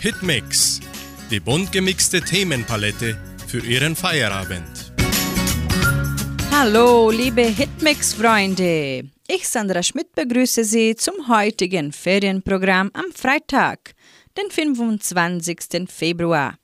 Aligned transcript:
Hitmix, 0.00 0.80
die 1.28 1.40
bunt 1.40 1.72
gemixte 1.72 2.20
Themenpalette 2.20 3.18
für 3.48 3.58
Ihren 3.58 3.96
Feierabend. 3.96 4.92
Hallo, 6.52 7.10
liebe 7.10 7.42
Hitmix-Freunde. 7.42 9.10
Ich, 9.26 9.48
Sandra 9.48 9.82
Schmidt, 9.82 10.14
begrüße 10.14 10.62
Sie 10.62 10.94
zum 10.94 11.26
heutigen 11.28 11.92
Ferienprogramm 11.92 12.92
am 12.94 13.06
Freitag, 13.12 13.94
den 14.36 14.50
25. 14.52 15.88
Februar. 15.88 16.54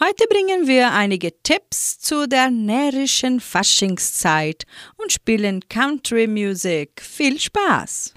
Heute 0.00 0.24
bringen 0.30 0.66
wir 0.66 0.92
einige 0.92 1.30
Tipps 1.42 1.98
zu 1.98 2.26
der 2.26 2.50
närrischen 2.50 3.40
Faschingszeit 3.40 4.64
und 4.96 5.12
spielen 5.12 5.60
Country 5.68 6.26
Music. 6.26 7.02
Viel 7.02 7.38
Spaß! 7.38 8.14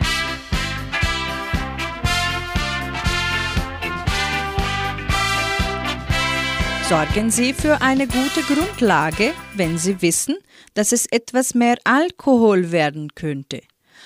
Sorgen 6.87 7.31
Sie 7.31 7.51
für 7.51 7.81
eine 7.81 8.05
gute 8.05 8.43
Grundlage, 8.43 9.33
wenn 9.55 9.79
Sie 9.79 10.03
wissen, 10.03 10.37
dass 10.75 10.91
es 10.91 11.07
etwas 11.07 11.55
mehr 11.55 11.77
Alkohol 11.83 12.71
werden 12.71 13.15
könnte. 13.15 13.61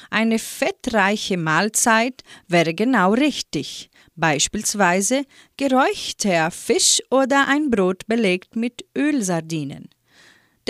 Eine 0.09 0.39
fettreiche 0.39 1.35
Mahlzeit 1.35 2.23
wäre 2.47 2.73
genau 2.73 3.11
richtig, 3.11 3.89
beispielsweise 4.15 5.25
geräuchter 5.57 6.51
Fisch 6.51 7.01
oder 7.11 7.49
ein 7.49 7.69
Brot 7.69 8.07
belegt 8.07 8.55
mit 8.55 8.85
Ölsardinen. 8.97 9.89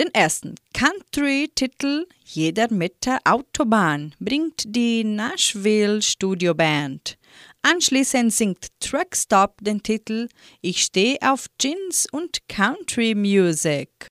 Den 0.00 0.12
ersten 0.12 0.56
Country-Titel 0.74 2.06
Jeder 2.24 2.72
mit 2.72 3.06
der 3.06 3.20
Autobahn 3.24 4.16
bringt 4.18 4.64
die 4.66 5.04
Nashville 5.04 6.02
Studio 6.02 6.54
Band. 6.54 7.18
Anschließend 7.62 8.32
singt 8.32 8.68
Truckstop 8.80 9.56
den 9.60 9.82
Titel 9.82 10.28
Ich 10.62 10.82
stehe 10.82 11.18
auf 11.20 11.46
Jeans 11.60 12.06
und 12.10 12.38
Country 12.48 13.14
Music. 13.14 14.08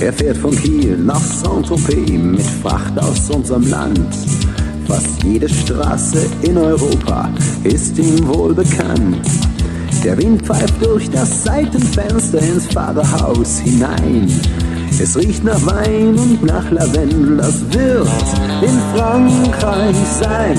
Er 0.00 0.12
fährt 0.14 0.38
von 0.38 0.56
Kiel 0.56 0.96
nach 0.96 1.20
Saint-Tropez 1.20 2.10
mit 2.10 2.40
Fracht 2.62 2.98
aus 2.98 3.28
unserem 3.28 3.68
Land. 3.68 4.16
Fast 4.86 5.22
jede 5.22 5.48
Straße 5.48 6.26
in 6.42 6.56
Europa 6.56 7.28
ist 7.64 7.98
ihm 7.98 8.26
wohl 8.26 8.54
bekannt. 8.54 9.49
Der 10.04 10.16
Wind 10.16 10.42
pfeift 10.42 10.74
durch 10.84 11.10
das 11.10 11.44
Seitenfenster 11.44 12.38
ins 12.38 12.66
Fahrerhaus 12.66 13.58
hinein. 13.58 14.28
Es 14.98 15.16
riecht 15.16 15.44
nach 15.44 15.60
Wein 15.66 16.18
und 16.18 16.42
nach 16.42 16.70
Lavendel, 16.70 17.36
das 17.36 17.60
wird 17.72 18.08
in 18.62 18.78
Frankreich 18.94 19.96
sein. 20.20 20.58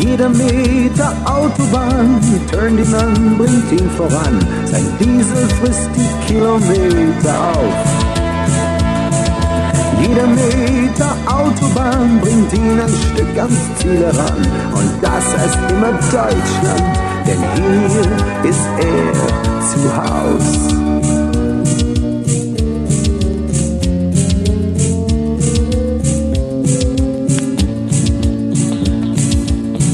Jeder 0.00 0.30
Meter 0.30 1.14
Autobahn 1.24 2.20
turnt 2.50 2.80
ihn 2.80 2.94
an, 2.94 3.38
bringt 3.38 3.72
ihn 3.72 3.90
voran. 3.90 4.38
Sein 4.64 4.86
Diesel 4.98 5.48
frisst 5.60 5.90
die 5.96 6.32
Kilometer 6.32 7.52
auf. 7.52 8.17
Jeder 10.00 10.26
Meter 10.26 11.16
Autobahn 11.26 12.20
bringt 12.20 12.52
ihn 12.52 12.80
ein 12.80 12.88
Stück 12.88 13.38
ans 13.38 13.58
Ziel 13.78 13.98
heran. 13.98 14.46
Und 14.74 14.90
das 15.02 15.36
heißt 15.36 15.58
immer 15.70 15.92
Deutschland 15.92 16.98
denn 17.28 17.44
hier 17.54 18.50
ist 18.50 18.68
er 18.80 19.12
zu 19.68 19.96
Haus. 19.96 20.48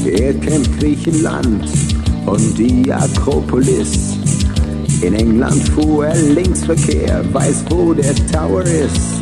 Er 0.05 0.33
kennt 0.35 0.79
Griechenland 0.79 1.65
und 2.25 2.57
die 2.57 2.91
Akropolis. 2.91 4.17
In 5.01 5.13
England 5.13 5.61
fuhr 5.69 6.07
er 6.07 6.15
Linksverkehr, 6.15 7.21
weiß 7.33 7.65
wo 7.69 7.93
der 7.93 8.15
Tower 8.31 8.63
ist. 8.63 9.14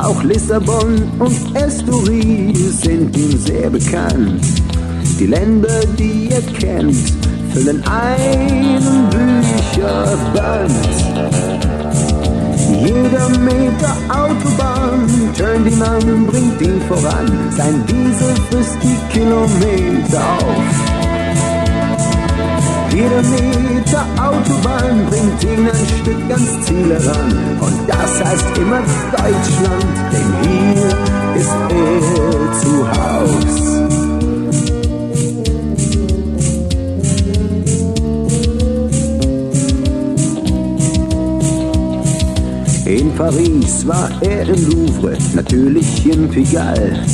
Auch 0.00 0.22
Lissabon 0.22 1.10
und 1.18 1.56
Estoril 1.56 2.54
sind 2.54 3.16
ihm 3.16 3.38
sehr 3.38 3.68
bekannt. 3.68 4.40
Die 5.18 5.26
Länder, 5.26 5.80
die 5.98 6.30
er 6.30 6.42
kennt, 6.42 6.96
füllen 7.52 7.82
einen 7.84 9.10
Bücherband. 9.10 10.72
Jeder 12.80 13.28
Meter 13.40 13.96
Autobahn 14.08 15.08
turnt 15.36 15.70
ihn 15.70 15.82
an, 15.82 16.26
bringt 16.26 16.60
ihn 16.60 16.80
voran. 16.82 17.26
Sein 17.56 17.84
Diesel 17.86 18.34
frisst 18.50 18.78
die 18.82 19.18
Kilometer 19.18 20.22
auf. 20.38 20.87
Jeder 22.98 23.22
Meter 23.22 24.04
Autobahn 24.16 25.06
bringt 25.08 25.44
ihn 25.44 25.68
ein 25.68 25.86
Stück 26.00 26.22
ans 26.30 26.66
Ziel 26.66 26.90
heran. 26.90 27.32
Und 27.60 27.88
das 27.88 28.24
heißt 28.24 28.58
immer 28.58 28.82
Deutschland, 29.12 29.96
denn 30.10 30.28
hier 30.42 30.82
ist 31.36 31.56
er 31.70 32.00
zu 32.60 32.72
Haus. 32.90 33.54
In 42.84 43.14
Paris 43.14 43.86
war 43.86 44.10
er 44.22 44.48
im 44.48 44.70
Louvre, 44.70 45.16
natürlich 45.34 46.04
in 46.04 46.28
Pigalle. 46.28 47.04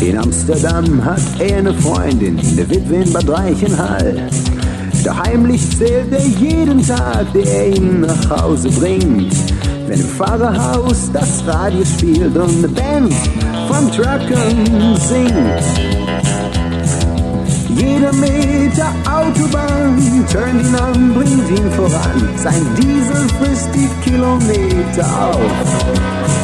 In 0.00 0.16
Amsterdam 0.16 1.04
hat 1.04 1.20
er 1.40 1.58
eine 1.58 1.74
Freundin, 1.74 2.38
eine 2.38 2.70
Witwe 2.70 2.94
in 2.94 3.12
Bad 3.12 3.28
Reichenhall. 3.28 4.30
Heimlich 5.08 5.76
zählt 5.76 6.12
er 6.12 6.26
jeden 6.26 6.86
Tag, 6.86 7.32
der 7.32 7.68
ihn 7.68 8.00
nach 8.02 8.42
Hause 8.42 8.70
bringt. 8.70 9.32
Wenn 9.86 10.00
im 10.00 10.06
Fahrerhaus 10.06 11.10
das 11.12 11.44
Radio 11.46 11.84
spielt 11.84 12.36
und 12.36 12.58
eine 12.58 12.68
Band 12.68 13.14
von 13.68 13.90
Truckern 13.90 14.96
singt. 14.96 16.00
Jeder 17.76 18.12
Meter 18.12 18.92
Autobahn 19.04 20.26
turnt 20.30 20.66
ihn 20.66 20.74
an, 20.74 21.14
bringt 21.14 21.50
ihn 21.50 21.70
voran. 21.72 22.28
Sein 22.36 22.66
Diesel 22.76 23.28
frisst 23.38 23.70
die 23.74 23.88
Kilometer 24.04 25.32
auf. 25.32 26.39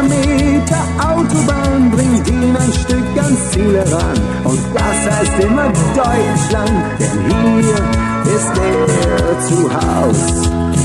Jeder 0.00 0.84
Autobahn 1.06 1.90
bringt 1.90 2.26
ihn 2.26 2.56
ein 2.56 2.72
Stück 2.72 3.22
ans 3.22 3.50
Ziel 3.50 3.76
heran. 3.76 4.16
Und 4.42 4.58
das 4.72 5.18
heißt 5.18 5.44
immer 5.44 5.68
Deutschland, 5.94 6.82
denn 6.98 7.18
hier 7.28 8.34
ist 8.34 8.52
er 8.56 9.40
zu 9.40 9.70
Haus. 9.70 10.81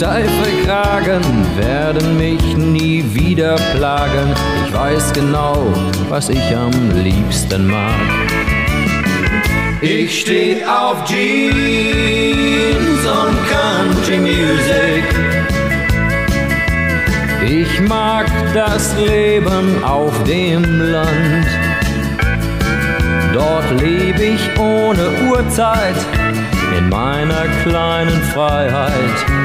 Steife 0.00 0.64
Kragen 0.64 1.22
werden 1.58 2.16
mich 2.16 2.56
nie 2.56 3.04
wieder 3.12 3.56
plagen. 3.76 4.34
Ich 4.66 4.72
weiß 4.72 5.12
genau, 5.12 5.74
was 6.08 6.30
ich 6.30 6.56
am 6.56 6.72
liebsten 7.04 7.66
mag. 7.66 8.00
Ich 9.82 10.22
steh 10.22 10.64
auf 10.64 11.04
Jeans 11.04 11.20
und 13.04 13.36
Country 13.52 14.20
Music. 14.20 15.04
Ich 17.46 17.80
mag 17.86 18.24
das 18.54 18.96
Leben 18.96 19.84
auf 19.84 20.14
dem 20.24 20.62
Land. 20.80 21.46
Dort 23.34 23.82
lebe 23.82 24.22
ich 24.22 24.58
ohne 24.58 25.10
Uhrzeit 25.28 25.96
in 26.78 26.88
meiner 26.88 27.44
kleinen 27.62 28.22
Freiheit. 28.32 29.39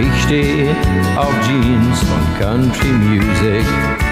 Ich 0.00 0.22
stehe 0.22 0.76
auf 1.16 1.34
Jeans 1.44 2.02
und 2.02 2.38
Country 2.38 2.92
Music. 2.92 4.07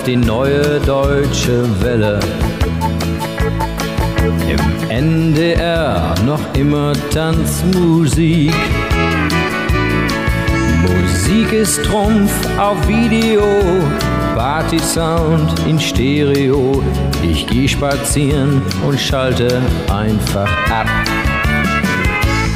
Läuft 0.00 0.06
die 0.06 0.16
neue 0.16 0.80
deutsche 0.80 1.64
Welle. 1.82 2.20
Im 4.48 4.88
NDR 4.88 6.14
noch 6.24 6.40
immer 6.54 6.92
Tanzmusik. 7.12 8.52
Musik 10.82 11.52
ist 11.52 11.84
Trumpf 11.84 12.32
auf 12.58 12.76
Video, 12.88 13.42
Party-Sound 14.34 15.66
in 15.66 15.78
Stereo. 15.78 16.82
Ich 17.22 17.46
geh 17.46 17.68
spazieren 17.68 18.62
und 18.86 18.98
schalte 18.98 19.60
einfach 19.92 20.50
ab. 20.70 20.86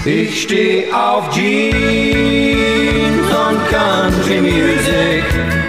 Ich 0.05 0.43
steh 0.43 0.93
auf 0.93 1.31
Jeans 1.31 3.27
und 3.29 3.59
Country 3.71 4.41
Music. 4.41 5.64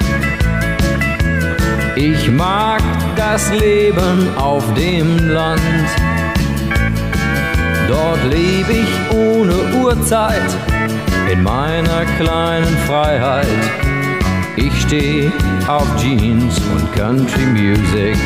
Ich 1.97 2.29
mag 2.29 2.81
das 3.15 3.53
Leben 3.53 4.27
auf 4.35 4.65
dem 4.73 5.29
Land. 5.29 5.61
Dort 7.87 8.21
lebe 8.25 8.73
ich 8.73 9.15
ohne 9.15 9.55
Uhrzeit 9.81 10.41
in 11.31 11.41
meiner 11.41 12.03
kleinen 12.19 12.77
Freiheit. 12.85 13.47
Ich 14.57 14.81
steh 14.81 15.31
auf 15.67 15.87
Jeans 15.95 16.59
und 16.73 16.91
Country 16.93 17.45
Music. 17.45 18.17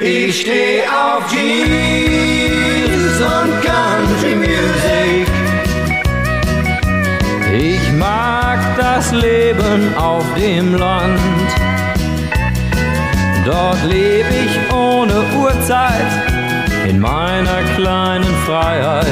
Ich 0.00 0.40
steh 0.40 0.82
auf 0.82 1.30
Jeans 1.30 3.20
und 3.20 3.52
Country 3.62 4.34
Music. 4.34 5.28
Ich 7.56 7.92
mag 7.92 8.58
das 8.76 9.12
Leben 9.12 9.94
auf 9.96 10.24
dem 10.34 10.74
Land. 10.74 11.20
Dort 13.46 13.80
lebe 13.84 14.28
ich 14.44 14.74
ohne 14.74 15.22
Uhrzeit 15.38 16.10
in 16.88 16.98
meiner 16.98 17.62
kleinen 17.76 18.34
Freiheit. 18.44 19.06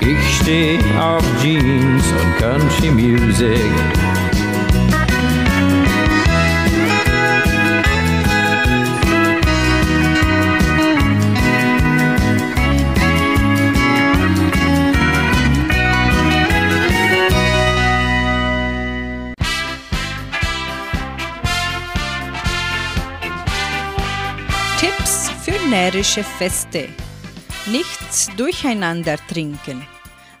Ich 0.00 0.36
steh 0.40 0.80
auf 0.98 1.22
Jeans 1.40 2.04
und 2.10 2.38
Country 2.38 2.90
Music. 2.90 3.60
Närrische 26.00 26.24
Feste. 26.24 26.88
Nichts 27.66 28.30
durcheinander 28.38 29.18
trinken. 29.28 29.86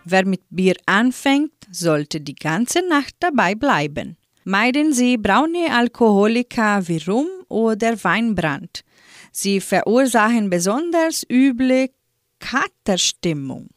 Wer 0.06 0.24
mit 0.24 0.40
Bier 0.48 0.76
anfängt, 0.86 1.52
sollte 1.70 2.22
die 2.22 2.34
ganze 2.34 2.80
Nacht 2.88 3.14
dabei 3.20 3.54
bleiben. 3.54 4.16
Meiden 4.44 4.94
Sie 4.94 5.18
braune 5.18 5.66
Alkoholika 5.70 6.88
wie 6.88 7.02
Rum 7.06 7.26
oder 7.50 8.02
Weinbrand. 8.02 8.84
Sie 9.32 9.60
verursachen 9.60 10.48
besonders 10.48 11.26
üble 11.30 11.90
Katerstimmung. 12.38 13.68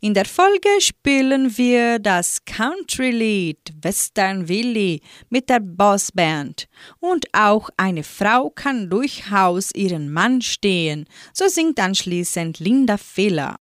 In 0.00 0.14
der 0.14 0.26
Folge 0.26 0.68
spielen 0.78 1.58
wir 1.58 1.98
das 1.98 2.44
Country-Lied 2.44 3.58
Western 3.82 4.48
Willie 4.48 5.00
mit 5.28 5.48
der 5.48 5.58
Bossband. 5.58 6.68
Und 7.00 7.26
auch 7.32 7.68
eine 7.76 8.04
Frau 8.04 8.48
kann 8.50 8.88
durchaus 8.90 9.74
ihren 9.74 10.12
Mann 10.12 10.40
stehen, 10.40 11.06
so 11.32 11.48
singt 11.48 11.80
anschließend 11.80 12.60
Linda 12.60 12.96
Fehler. 12.96 13.56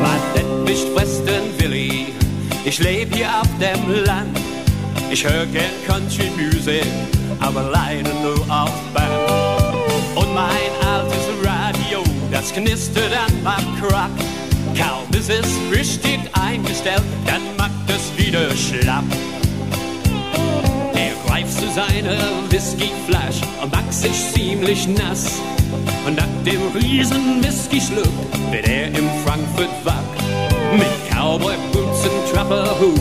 Man 0.00 0.64
mich 0.64 0.86
Western 0.94 1.44
Willie, 1.58 2.06
ich 2.64 2.78
lebe 2.78 3.14
hier 3.14 3.28
auf 3.42 3.48
dem 3.58 4.04
Land. 4.06 4.40
Ich 5.10 5.22
höre 5.22 5.44
gern 5.44 5.70
Country 5.86 6.30
Music, 6.34 6.86
aber 7.40 7.68
leider 7.70 8.14
nur 8.22 8.40
auf 8.48 8.72
Band. 8.94 9.29
Mein 10.34 10.70
altes 10.86 11.26
Radio, 11.42 12.04
das 12.30 12.52
knistert 12.52 13.12
an 13.12 13.42
meinem 13.42 13.80
Krack. 13.80 14.10
Kaum 14.78 15.08
ist 15.18 15.28
es 15.28 15.46
richtig 15.76 16.20
eingestellt, 16.40 17.02
dann 17.26 17.42
macht 17.56 17.88
es 17.88 18.16
wieder 18.16 18.50
schlapp. 18.56 19.04
Er 20.94 21.12
greift 21.26 21.52
zu 21.52 21.66
seiner 21.72 22.16
Whiskyflasche 22.48 23.44
und 23.60 23.72
macht 23.72 23.92
sich 23.92 24.12
ziemlich 24.32 24.86
nass. 24.86 25.40
Und 26.06 26.16
nach 26.16 26.28
dem 26.46 26.60
riesen 26.80 27.42
Whisky-Schluck 27.42 28.06
wird 28.52 28.68
er 28.68 28.86
im 28.86 29.08
Frankfurt 29.24 29.84
wack. 29.84 29.96
Mit 30.76 31.10
Cowboy-Boots 31.10 32.04
und 32.04 32.32
Trapperhut, 32.34 33.00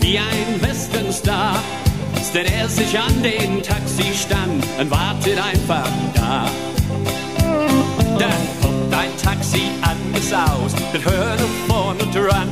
wie 0.00 0.18
ein 0.18 0.60
Westernstar 0.60 1.62
stellt 2.34 2.50
er 2.50 2.68
sich 2.68 2.98
an 2.98 3.22
den 3.22 3.62
Taxistand 3.62 4.64
und 4.80 4.90
wartet 4.90 5.38
einfach 5.38 5.88
da. 6.16 6.50
Dann 8.18 8.42
kommt 8.60 8.92
ein 8.92 9.16
Taxi 9.22 9.62
angesaust, 9.82 10.76
mit 10.92 11.04
Hörner 11.04 11.46
vorne 11.68 12.02
dran. 12.12 12.48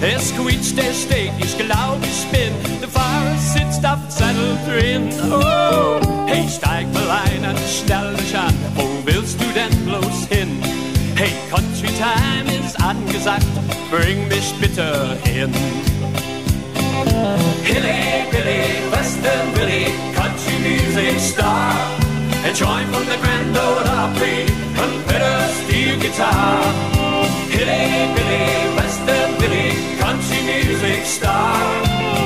Es 0.00 0.34
quietscht, 0.34 0.76
er 0.78 0.92
steht, 0.92 1.30
ich 1.38 1.56
glaub, 1.56 1.98
ich 2.02 2.26
bin. 2.36 2.52
Der 2.80 2.88
Fahrer 2.88 3.36
sitzt 3.38 3.86
auf 3.86 4.00
dem 4.00 4.10
Sattel 4.10 4.58
drin. 4.66 5.08
Oh, 5.30 6.00
hey, 6.26 6.48
steig 6.48 6.92
mal 6.92 7.10
ein 7.24 7.50
und 7.50 7.58
stell 7.68 8.12
dich 8.16 8.36
an. 8.36 8.54
Wo 8.74 8.88
willst 9.04 9.40
du 9.40 9.46
denn 9.54 9.86
bloß 9.86 10.26
hin? 10.28 10.60
Hey, 11.14 11.30
Country 11.50 11.90
Time 11.94 12.66
ist 12.66 12.82
angesagt, 12.82 13.46
bring 13.92 14.26
mich 14.26 14.52
bitte 14.60 15.16
hin. 15.22 15.54
Hilly 17.62 18.26
Billy, 18.30 18.80
Western 19.20 19.52
Willie, 19.52 20.14
country 20.14 20.58
music 20.60 21.20
star. 21.20 21.74
A 22.48 22.52
joint 22.54 22.88
from 22.88 23.04
the 23.04 23.18
Grand 23.20 23.54
Ole 23.54 23.86
Opry, 24.00 24.48
and 24.80 25.06
better 25.06 25.36
steel 25.60 26.00
guitar. 26.00 26.64
Hilly 27.52 28.14
Billy, 28.16 28.76
Western 28.76 29.30
Willie, 29.36 29.76
country 29.98 30.40
music 30.40 31.04
star. 31.04 31.60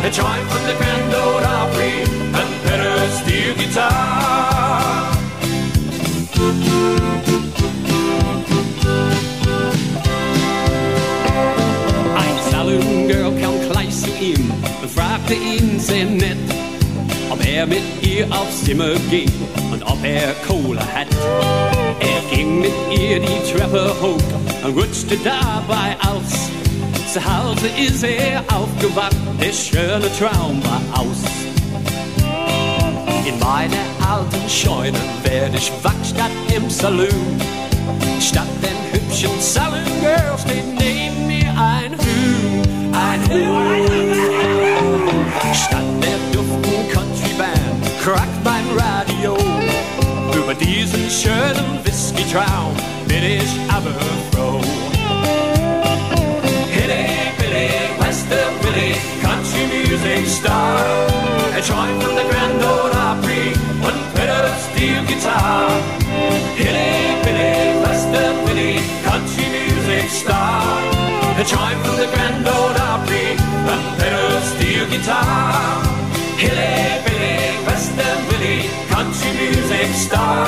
A 0.05 0.11
joint 0.11 0.47
from 0.51 0.63
the 0.69 0.77
Grand 0.79 1.15
Ole 1.15 1.45
Opry, 1.59 2.07
and 2.39 2.51
better 2.63 2.97
steel 3.19 3.55
guitar. 3.57 5.11
Ein 12.17 12.37
Saloon 12.53 13.09
Girl 13.09 13.33
kam 13.41 13.55
gleich 13.69 13.91
zu 13.91 14.11
ihm 14.21 14.53
und 14.81 14.89
fragte 14.89 15.35
ihn 15.35 15.81
sehr 15.81 16.05
nett, 16.05 16.64
er 17.55 17.67
mit 17.67 17.83
ihr 18.03 18.27
aufs 18.33 18.65
Zimmer 18.65 18.95
ging 19.11 19.31
und 19.71 19.83
ob 19.85 20.05
er 20.05 20.35
Kohle 20.47 20.81
hat. 20.81 21.07
Er 22.01 22.37
ging 22.37 22.61
mit 22.61 22.73
ihr 22.91 23.21
die 23.21 23.53
Treppe 23.53 23.95
hoch 24.01 24.65
und 24.65 24.77
rutschte 24.77 25.17
dabei 25.23 25.97
aus. 26.01 26.51
Zu 27.13 27.21
Hause 27.25 27.69
ist 27.79 28.03
er 28.03 28.43
aufgewacht, 28.53 29.17
der 29.41 29.53
schöne 29.53 30.11
Traum 30.19 30.61
war 30.65 30.83
aus. 31.01 31.23
In 33.25 33.39
meiner 33.39 33.85
alten 34.11 34.51
Scheune 34.51 34.99
werde 35.23 35.57
ich 35.57 35.71
wach 35.83 35.93
statt 36.05 36.33
im 36.55 36.69
Saloon. 36.69 37.41
Statt 38.21 38.49
den 38.63 38.79
hübschen 38.93 39.41
Saloon 39.41 39.85
Girls 40.01 40.43
steht 40.43 40.69
neben 40.81 41.27
mir 41.29 41.51
ein 41.51 41.93
Huhn, 41.93 42.95
ein 42.95 43.21
Huhn. 43.31 43.95
Statt 45.55 45.85
der 46.03 46.24
Band 48.05 48.17
crackt 48.17 48.45
mein 48.45 48.65
Radio. 48.77 49.37
Über 50.37 50.55
diesen 50.55 51.09
schönen 51.11 51.85
Whisky-Traum 51.85 52.75
bin 53.09 53.25
ich 53.25 53.49
aber 53.69 53.95
froh. 54.33 54.61
Hilly, 56.71 57.07
Billy, 57.39 57.71
Western 57.99 58.55
Billy, 58.63 58.95
Country 59.23 59.65
Music 59.73 60.29
Star. 60.29 60.81
Er 61.55 61.63
träumt 61.63 62.03
von 62.03 62.15
der 62.15 62.25
Grand 62.25 62.63
Ole 62.63 62.93
Opry 63.11 63.53
und 63.81 64.15
Pedal 64.15 64.51
Steel 64.71 65.03
Guitar. 65.07 65.71
Hilly, 66.57 67.17
Billy, 67.23 67.83
Western 67.85 68.37
Billy, 68.45 68.81
Country 69.05 69.47
Music 69.55 70.11
Star. 70.11 70.79
Er 71.39 71.47
träumt 71.47 71.87
von 71.87 71.97
der 71.97 72.09
Grand 72.09 72.47
Ole 72.47 72.81
Opry 72.95 73.37
und 73.73 73.99
Pedal 73.99 74.43
Steel 74.55 74.87
Guitar. 74.87 75.83
Hilly, 76.37 76.94
Music 79.85 79.97
Star. 79.97 80.47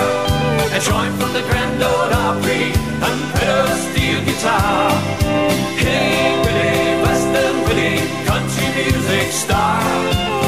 Er 0.72 0.80
träumt 0.80 1.20
von 1.20 1.30
der 1.34 1.42
Grand 1.42 1.80
Ole 1.80 2.16
Opry 2.28 2.72
und 3.06 3.34
Pedal 3.34 3.68
Steel 3.84 4.20
Guitar. 4.24 4.92
Hey 5.76 6.36
Billy, 6.42 6.96
Western 7.04 7.56
Billy, 7.66 8.00
Country 8.26 8.66
Music 8.76 9.32
Star. 9.32 9.82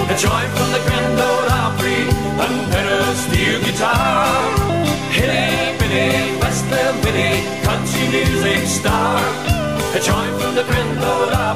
Er 0.08 0.16
träumt 0.16 0.52
von 0.56 0.70
der 0.72 0.80
Grand 0.88 1.18
Ole 1.20 1.52
Opry 1.66 2.00
und 2.44 2.70
Pedal 2.70 3.12
Steel 3.24 3.58
Guitar. 3.60 4.26
Hey 5.10 5.74
Billy, 5.78 6.32
Western 6.40 6.96
Billy, 7.02 7.42
Country 7.62 8.04
Music 8.08 8.66
Star. 8.66 9.20
Er 9.94 10.00
träumt 10.00 10.40
von 10.40 10.54
der 10.54 10.64
Grand 10.64 10.98
Ole 10.98 11.32
Opry 11.32 11.47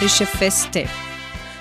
Närrische 0.00 0.24
Feste. 0.24 0.86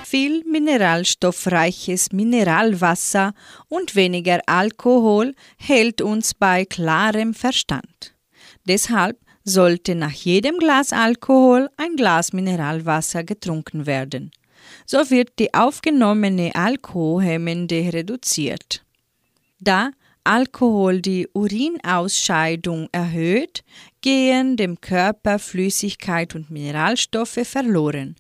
Viel 0.06 0.46
mineralstoffreiches 0.46 2.14
Mineralwasser 2.14 3.34
und 3.68 3.98
weniger 3.98 4.40
Alkohol 4.46 5.36
hält 5.58 6.02
uns 6.02 6.36
bei 6.36 6.64
klarem 6.64 7.34
Verstand. 7.34 8.16
Deshalb 8.66 9.18
sollte 9.44 9.94
nach 9.94 10.14
jedem 10.14 10.58
Glas 10.58 10.94
Alkohol 10.94 11.68
ein 11.76 11.98
Glas 11.98 12.32
Mineralwasser 12.32 13.26
getrunken 13.26 13.86
werden. 13.86 14.32
So 14.86 15.10
wird 15.10 15.38
die 15.38 15.54
aufgenommene 15.54 16.56
Alkoholhemmende 16.56 17.92
reduziert. 17.92 18.86
Da 19.60 19.92
Alkohol 20.24 21.02
die 21.02 21.28
Urinausscheidung 21.34 22.88
erhöht, 22.94 23.66
gehen 24.00 24.56
dem 24.56 24.80
Körper 24.80 25.40
Flüssigkeit 25.40 26.36
und 26.36 26.50
Mineralstoffe 26.50 27.42
verloren. 27.44 28.16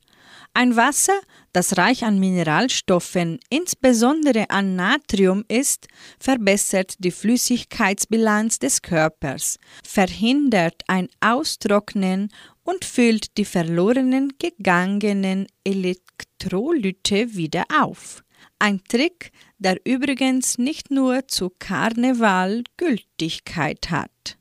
Ein 0.53 0.75
Wasser, 0.75 1.19
das 1.53 1.77
reich 1.77 2.03
an 2.03 2.19
Mineralstoffen, 2.19 3.39
insbesondere 3.49 4.49
an 4.49 4.75
Natrium 4.75 5.45
ist, 5.47 5.87
verbessert 6.19 6.95
die 6.99 7.11
Flüssigkeitsbilanz 7.11 8.59
des 8.59 8.81
Körpers, 8.81 9.57
verhindert 9.83 10.83
ein 10.87 11.07
Austrocknen 11.21 12.29
und 12.63 12.83
füllt 12.83 13.37
die 13.37 13.45
verlorenen 13.45 14.33
gegangenen 14.39 15.47
Elektrolyte 15.63 17.35
wieder 17.35 17.65
auf. 17.81 18.23
Ein 18.57 18.83
Trick, 18.83 19.31
der 19.57 19.79
übrigens 19.85 20.57
nicht 20.57 20.91
nur 20.91 21.27
zu 21.27 21.51
Karneval 21.59 22.63
Gültigkeit 22.75 23.89
hat. 23.89 24.38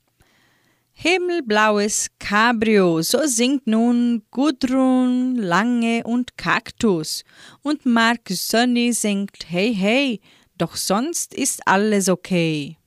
Himmelblaues 1.01 2.07
Cabrio, 2.19 3.01
so 3.01 3.25
singt 3.25 3.65
nun 3.67 4.21
Gudrun, 4.31 5.37
Lange 5.37 6.03
und 6.03 6.35
Kaktus. 6.35 7.23
Und 7.61 7.85
Mark 7.85 8.27
Sonny 8.27 8.91
singt 8.91 9.45
Hey 9.47 9.73
Hey, 9.73 10.19
doch 10.57 10.75
sonst 10.75 11.33
ist 11.33 11.65
alles 11.65 12.09
okay. 12.09 12.78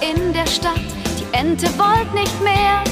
In 0.00 0.32
der 0.32 0.46
Stadt, 0.46 0.80
die 1.18 1.26
Ente 1.36 1.66
wollte 1.78 2.14
nicht 2.14 2.42
mehr. 2.42 2.82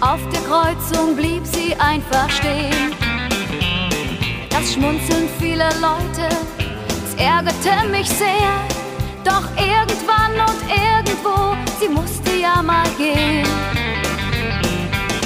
Auf 0.00 0.20
der 0.32 0.40
Kreuzung 0.42 1.16
blieb 1.16 1.44
sie 1.44 1.74
einfach 1.78 2.30
stehen. 2.30 2.94
Das 4.50 4.72
Schmunzeln 4.72 5.28
vieler 5.40 5.70
Leute, 5.80 6.28
es 7.04 7.14
ärgerte 7.20 7.88
mich 7.90 8.08
sehr. 8.08 8.52
Doch 9.24 9.44
irgendwann 9.56 10.34
und 10.46 10.62
irgendwo, 10.70 11.56
sie 11.80 11.88
musste 11.88 12.36
ja 12.36 12.62
mal 12.62 12.88
gehen. 12.96 13.46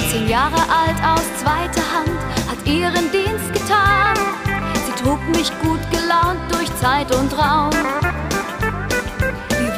Zehn 0.09 0.27
Jahre 0.27 0.61
alt 0.69 0.97
aus 1.05 1.23
zweiter 1.41 1.83
Hand, 1.93 2.19
hat 2.49 2.67
ihren 2.67 3.11
Dienst 3.11 3.53
getan. 3.53 4.15
Sie 4.85 5.03
trug 5.03 5.19
mich 5.29 5.51
gut 5.61 5.81
gelaunt 5.91 6.39
durch 6.51 6.69
Zeit 6.77 7.13
und 7.15 7.31
Raum 7.37 7.71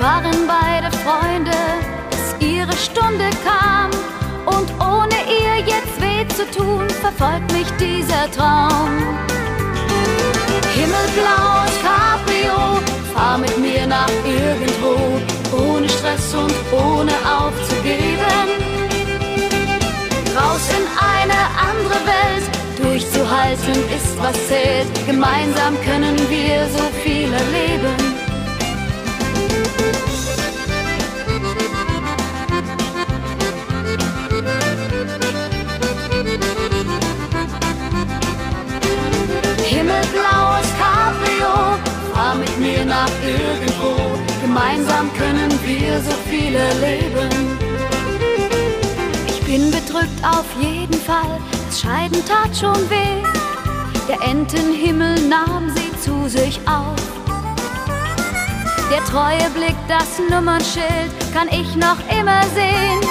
waren 0.06 0.48
beide 0.48 0.90
Freunde, 1.04 1.58
bis 2.12 2.48
ihre 2.48 2.78
Stunde 2.78 3.28
kam. 3.44 3.90
Und 4.46 4.70
ohne 4.80 5.18
ihr 5.40 5.56
jetzt 5.66 5.98
weh 6.00 6.24
zu 6.38 6.46
tun, 6.58 6.88
verfolgt 7.06 7.52
mich 7.52 7.70
dieser 7.80 8.26
Traum. 8.38 8.92
Himmelblaues 10.78 11.76
Cabrio, 11.86 12.60
fahr 13.16 13.40
mit 13.40 13.58
mir 13.58 13.88
nach 13.88 14.16
irgendwo, 14.24 14.96
ohne 15.66 15.90
Stress 15.90 16.36
und 16.36 16.56
ohne 16.72 17.16
aufzugeben. 17.38 18.48
Raus 20.38 20.66
in 20.78 20.86
eine 21.14 21.40
andere 21.70 22.00
Welt, 22.14 22.46
durchzuhalten 22.80 23.78
ist 23.98 24.14
was 24.22 24.38
zählt. 24.48 24.88
Gemeinsam 25.08 25.74
können 25.90 26.18
wir 26.30 26.68
so 26.78 26.86
viel 27.04 27.34
erleben. 27.34 28.15
Nach 43.06 43.28
irgendwo. 43.28 43.96
Gemeinsam 44.42 45.12
können 45.14 45.52
wir 45.64 46.00
so 46.02 46.12
viel 46.30 46.56
erleben. 46.56 47.30
Ich 49.28 49.42
bin 49.42 49.72
bedrückt 49.72 50.22
auf 50.24 50.46
jeden 50.60 51.00
Fall, 51.02 51.40
das 51.68 51.82
Scheiden 51.82 52.22
tat 52.26 52.56
schon 52.56 52.90
weh. 52.90 53.24
Der 54.08 54.22
Entenhimmel 54.28 55.20
nahm 55.28 55.70
sie 55.76 55.92
zu 56.00 56.28
sich 56.30 56.60
auf. 56.68 56.96
Der 58.92 59.04
treue 59.06 59.50
Blick, 59.52 59.76
das 59.88 60.20
Nummernschild 60.30 61.12
kann 61.34 61.48
ich 61.48 61.76
noch 61.76 61.98
immer 62.10 62.42
sehen. 62.54 63.02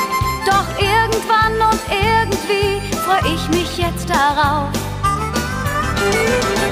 Doch 0.46 0.68
irgendwann 0.78 1.54
und 1.70 1.80
irgendwie 1.90 2.80
freu 2.98 3.18
ich 3.34 3.48
mich 3.48 3.78
jetzt 3.78 4.08
darauf. 4.08 4.68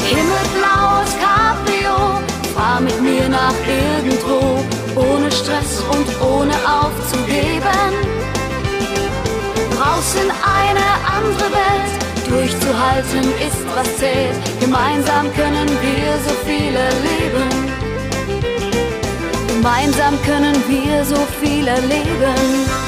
Himmelblaues 0.05 1.17
Cabrio, 1.21 2.21
fahr 2.55 2.81
mit 2.81 3.01
mir 3.01 3.29
nach 3.29 3.55
irgendwo, 3.67 4.65
ohne 4.95 5.31
Stress 5.31 5.81
und 5.91 6.09
ohne 6.21 6.55
aufzugeben. 6.81 7.93
Raus 9.81 10.15
in 10.23 10.31
eine 10.31 10.87
andere 11.17 11.49
Welt, 11.61 11.91
durchzuhalten 12.29 13.25
ist 13.49 13.65
was 13.75 13.97
zählt. 13.97 14.37
Gemeinsam 14.61 15.33
können 15.35 15.69
wir 15.69 16.09
so 16.27 16.35
viel 16.47 16.75
erleben. 16.75 17.51
Gemeinsam 19.49 20.21
können 20.23 20.57
wir 20.69 21.05
so 21.05 21.21
viel 21.41 21.67
erleben. 21.67 22.82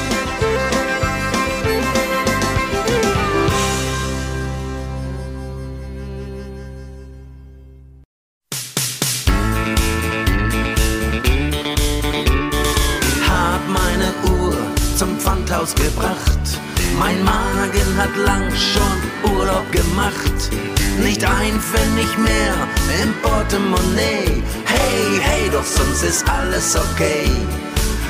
Ist 26.07 26.29
alles 26.29 26.75
okay. 26.75 27.25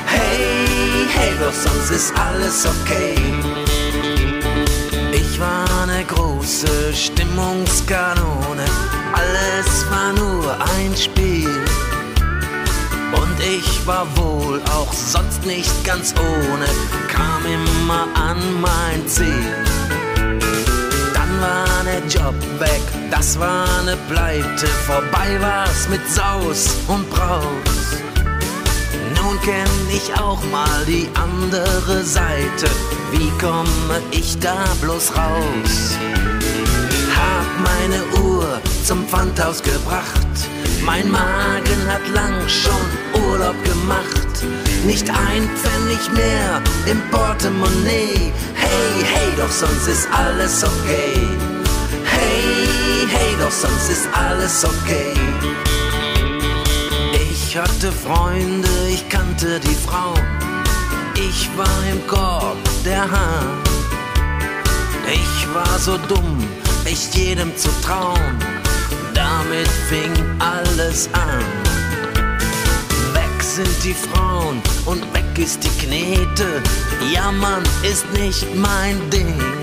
Hey, 0.06 1.08
hey, 1.14 1.32
doch 1.40 1.54
sonst 1.54 1.92
ist 1.92 2.14
alles 2.18 2.66
okay. 2.66 3.16
Ich 5.14 5.40
war 5.40 5.66
eine 5.84 6.04
große 6.04 6.94
Stimmungskanone. 6.94 8.66
Alles 9.14 9.86
war 9.90 10.12
nur 10.14 10.58
ein 10.76 10.96
Spiel. 10.96 11.50
Und 13.14 13.40
ich 13.40 13.88
war 13.88 14.06
wohl 14.18 14.62
auch 14.76 14.92
sonst 14.92 15.46
nicht 15.46 15.86
ganz 15.86 16.14
ohne, 16.18 16.68
kam 17.08 17.46
immer 17.46 18.08
an 18.16 18.40
mein 18.62 19.08
Ziel. 19.08 19.65
Der 21.96 22.08
Job 22.08 22.36
weg, 22.60 22.82
das 23.10 23.40
war 23.40 23.82
ne 23.84 23.96
Pleite, 24.10 24.68
vorbei 24.86 25.40
war's 25.40 25.88
mit 25.88 26.02
Saus 26.12 26.76
und 26.90 27.10
Braus. 27.10 28.04
Nun 29.16 29.40
kenn 29.42 29.70
ich 29.90 30.14
auch 30.20 30.44
mal 30.52 30.84
die 30.86 31.08
andere 31.14 32.04
Seite, 32.04 32.68
wie 33.14 33.30
komme 33.40 34.02
ich 34.12 34.38
da 34.40 34.66
bloß 34.82 35.14
raus? 35.16 35.98
Hab 37.16 37.48
meine 37.64 38.28
Uhr 38.28 38.60
zum 38.84 39.08
Pfandhaus 39.08 39.64
gebracht, 39.64 40.50
mein 40.86 41.10
Magen 41.10 41.82
hat 41.88 42.06
lang 42.14 42.36
schon 42.50 43.24
Urlaub 43.24 43.56
gemacht. 43.64 44.44
Nicht 44.86 45.10
ein 45.10 45.50
Pfennig 45.56 46.12
mehr 46.14 46.62
im 46.88 47.00
Portemonnaie. 47.10 48.34
Hey, 48.54 49.06
hey, 49.06 49.32
doch 49.38 49.50
sonst 49.50 49.88
ist 49.88 50.10
alles 50.12 50.62
okay. 50.62 51.55
Hey, 52.36 53.08
hey, 53.08 53.36
doch 53.40 53.52
sonst 53.52 53.90
ist 53.90 54.10
alles 54.14 54.66
okay. 54.66 55.14
Ich 57.32 57.56
hatte 57.56 57.92
Freunde, 57.94 58.68
ich 58.92 59.08
kannte 59.08 59.62
die 59.62 59.76
Frauen. 59.88 60.20
Ich 61.16 61.50
war 61.56 61.80
im 61.90 62.06
Korb 62.08 62.58
der 62.84 63.10
Hahn. 63.10 63.64
Ich 65.08 65.54
war 65.54 65.80
so 65.80 65.98
dumm, 66.10 66.46
echt 66.84 67.16
jedem 67.16 67.56
zu 67.56 67.70
trauen. 67.82 68.38
Damit 69.14 69.70
fing 69.90 70.12
alles 70.40 71.08
an. 71.14 71.46
Weg 73.14 73.42
sind 73.42 73.84
die 73.86 73.94
Frauen 73.94 74.62
und 74.86 75.02
weg 75.14 75.38
ist 75.38 75.64
die 75.64 75.86
Knete. 75.86 76.62
Jammern 77.14 77.64
ist 77.90 78.06
nicht 78.12 78.46
mein 78.56 79.10
Ding. 79.10 79.55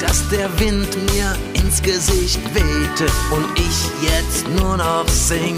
Dass 0.00 0.28
der 0.28 0.48
Wind 0.60 0.88
mir 1.12 1.36
ins 1.54 1.82
Gesicht 1.82 2.40
wehte 2.54 3.06
und 3.30 3.46
ich 3.58 3.78
jetzt 4.00 4.48
nur 4.48 4.76
noch 4.76 5.08
sing. 5.08 5.56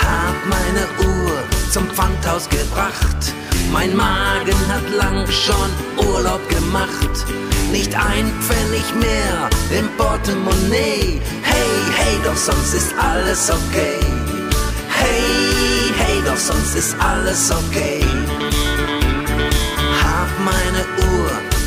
hab 0.00 0.34
meine 0.48 0.86
Uhr 1.08 1.32
zum 1.70 1.88
Pfandhaus 1.90 2.48
gebracht. 2.48 3.32
Mein 3.72 3.96
Magen 3.96 4.58
hat 4.68 4.90
lang 4.98 5.26
schon 5.28 6.06
Urlaub 6.06 6.46
gemacht. 6.48 7.24
Nicht 7.70 7.94
ein 7.94 8.30
Pfennig 8.42 8.84
mehr 9.00 9.48
im 9.78 9.88
Portemonnaie. 9.96 11.20
Hey, 11.42 11.70
hey, 11.96 12.18
doch 12.24 12.36
sonst 12.36 12.74
ist 12.74 12.92
alles 12.98 13.50
okay. 13.50 13.98
Hey, 14.90 15.94
hey, 15.96 16.22
doch 16.24 16.36
sonst 16.36 16.74
ist 16.74 16.94
alles 17.00 17.50
okay. 17.50 18.04
Hab 20.04 20.28
meine 20.44 20.84
Uhr 21.08 21.21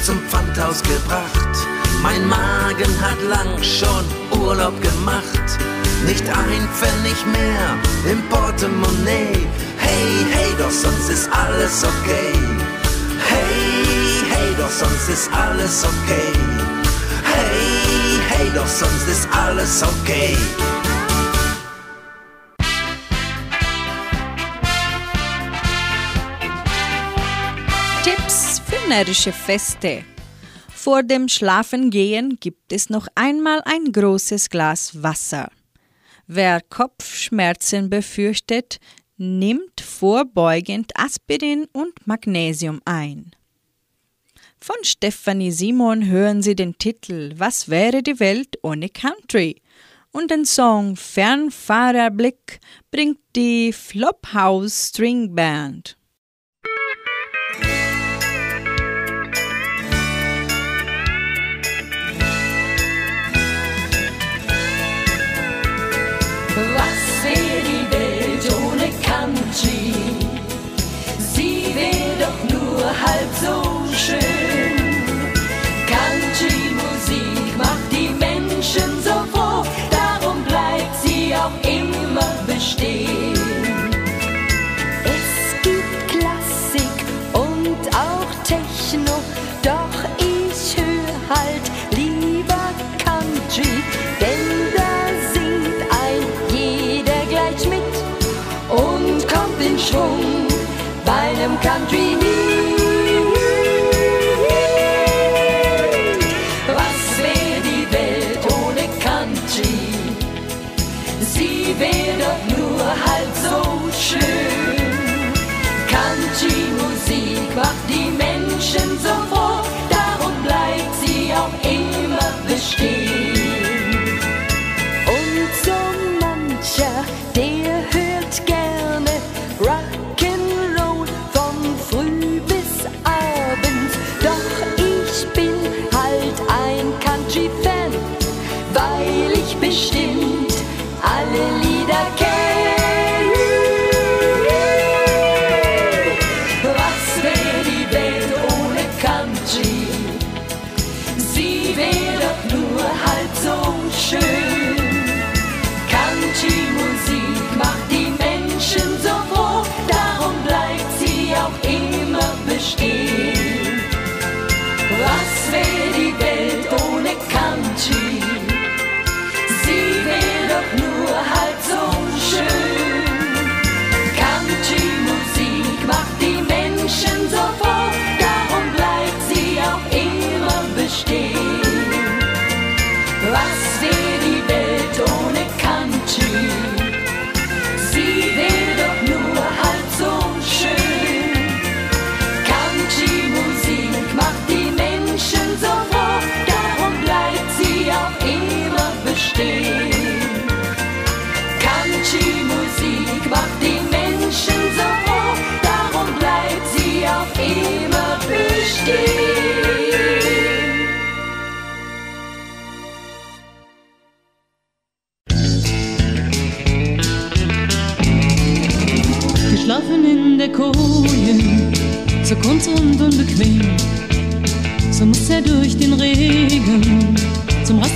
zum 0.05 0.19
Pfandhaus 0.29 0.83
gebracht. 0.83 1.55
Mein 2.03 2.27
Magen 2.27 3.01
hat 3.01 3.19
lang 3.27 3.63
schon 3.63 4.05
Urlaub 4.39 4.79
gemacht. 4.79 5.47
Nicht 6.05 6.23
ein 6.29 6.69
Pfennig 6.77 7.25
mehr 7.25 8.11
im 8.11 8.21
Portemonnaie. 8.29 9.47
Hey, 9.77 10.25
hey, 10.31 10.53
doch 10.59 10.69
sonst 10.69 11.09
ist 11.09 11.27
alles 11.31 11.83
okay. 11.83 12.33
Hey, 13.27 14.29
hey, 14.29 14.55
doch 14.59 14.69
sonst 14.69 15.09
ist 15.09 15.27
alles 15.33 15.83
okay. 15.83 16.33
Hey, 17.23 18.19
hey, 18.29 18.51
doch 18.53 18.67
sonst 18.67 19.07
ist 19.07 19.27
alles 19.31 19.81
okay. 19.81 20.37
Närrische 28.87 29.31
Feste. 29.31 30.03
Vor 30.69 31.01
dem 31.01 31.27
Schlafengehen 31.27 32.37
gibt 32.39 32.71
es 32.71 32.89
noch 32.89 33.07
einmal 33.15 33.61
ein 33.65 33.91
großes 33.91 34.49
Glas 34.49 35.01
Wasser. 35.01 35.49
Wer 36.27 36.61
Kopfschmerzen 36.61 37.89
befürchtet, 37.89 38.79
nimmt 39.17 39.81
vorbeugend 39.81 40.91
Aspirin 40.95 41.65
und 41.73 42.05
Magnesium 42.05 42.79
ein. 42.85 43.31
Von 44.59 44.77
Stephanie 44.83 45.51
Simon 45.51 46.05
hören 46.05 46.43
Sie 46.43 46.55
den 46.55 46.77
Titel 46.77 47.33
Was 47.37 47.69
wäre 47.69 48.03
die 48.03 48.19
Welt 48.19 48.57
ohne 48.61 48.89
Country? 48.89 49.61
Und 50.11 50.31
den 50.31 50.45
Song 50.45 50.95
Fernfahrerblick 50.95 52.59
bringt 52.91 53.19
die 53.35 53.73
Flophouse 53.73 54.89
String 54.89 55.33
Band. 55.33 55.97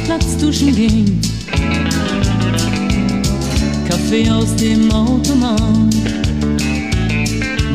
Rastplatz 0.09 0.37
duschen 0.37 0.75
gehen. 0.75 1.21
Kaffee 3.87 4.29
aus 4.29 4.55
dem 4.55 4.91
Automat, 4.91 5.61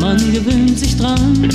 man 0.00 0.18
gewöhnt 0.32 0.76
sich 0.76 0.96
dran. 0.96 1.48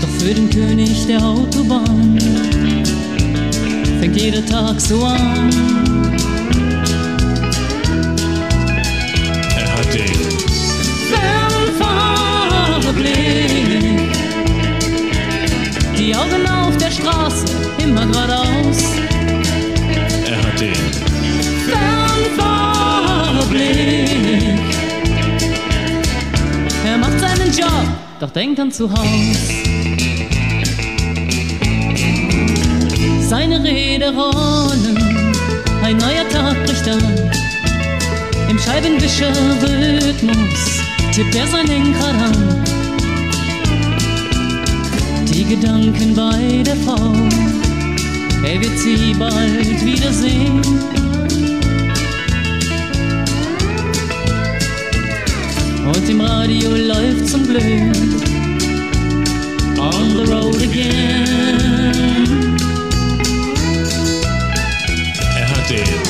Doch 0.00 0.08
für 0.18 0.34
den 0.34 0.48
König 0.48 1.06
der 1.06 1.22
Autobahn 1.22 2.18
fängt 4.00 4.16
jeder 4.16 4.44
Tag 4.46 4.80
so 4.80 5.04
an. 5.04 5.50
Immer 18.02 18.12
geradeaus. 18.12 18.78
Er 20.26 20.36
hat 20.36 20.60
den 20.60 20.74
Fernfahrerblick. 21.68 24.58
Er 26.86 26.98
macht 26.98 27.18
seinen 27.20 27.52
Job, 27.56 27.86
doch 28.20 28.30
denkt 28.30 28.60
an 28.60 28.70
zu 28.70 28.88
Haus. 28.90 29.06
Seine 33.28 33.62
Rede 33.62 34.12
rollen, 34.14 34.96
Ein 35.82 35.96
neuer 35.98 36.26
Tag 36.30 36.64
bricht 36.64 36.88
an. 36.88 37.30
Im 38.48 38.58
Scheibenwischer-Rhythmus 38.58 40.80
tippt 41.12 41.34
er 41.34 41.46
sein 41.46 41.66
Lenkrad 41.66 42.14
an. 42.14 42.64
Die 45.32 45.44
Gedanken 45.44 46.14
bei 46.14 46.62
der 46.64 46.76
Frau, 46.76 47.12
er 48.48 48.60
wird 48.62 48.78
sie 48.78 49.14
bald 49.18 49.84
wiedersehen. 49.84 50.62
Und 55.84 56.08
im 56.08 56.20
Radio 56.20 56.70
läuft 56.70 57.28
zum 57.28 57.46
Glück 57.46 57.62
On 59.78 60.16
the 60.16 60.32
Road 60.32 60.62
Again. 60.62 61.56
Er 65.36 65.48
hat 65.50 65.70
den 65.70 66.08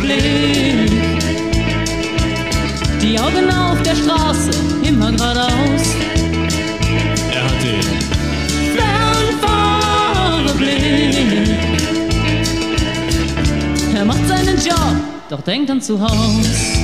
Blick. 0.00 0.92
Die 3.02 3.18
Augen 3.18 3.50
auf 3.50 3.82
der 3.82 3.96
Straße, 3.96 4.50
immer 4.82 5.12
geradeaus. 5.12 5.73
Doch 15.36 15.42
denkt 15.42 15.68
an 15.70 15.80
zu 15.80 16.00
Haus. 16.00 16.83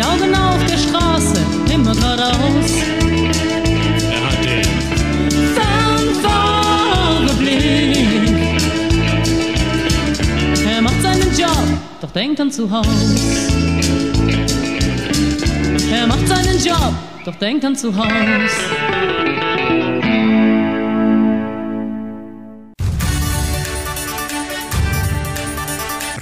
Die 0.00 0.06
Augen 0.06 0.34
auf 0.34 0.64
der 0.64 0.78
Straße, 0.78 1.44
immer 1.74 1.94
geradeaus. 1.94 2.72
Er 4.10 4.22
hat 4.24 4.42
den 4.46 4.64
Blick. 7.38 7.98
Er 10.66 10.80
macht 10.80 11.02
seinen 11.02 11.36
Job, 11.38 11.66
doch 12.00 12.10
denkt 12.12 12.40
an 12.40 12.50
zu 12.50 12.70
Haus. 12.70 12.86
Er 15.92 16.06
macht 16.06 16.26
seinen 16.26 16.64
Job, 16.64 16.94
doch 17.26 17.34
denkt 17.34 17.66
an 17.66 17.76
zu 17.76 17.94
Haus. 17.94 18.52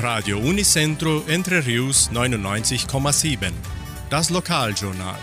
Radio 0.01 0.39
Unicentro 0.39 1.23
Entre 1.29 1.65
Rius 1.65 2.11
99,7. 2.13 3.68
Das 4.11 4.31
Lokaljournal. 4.31 5.19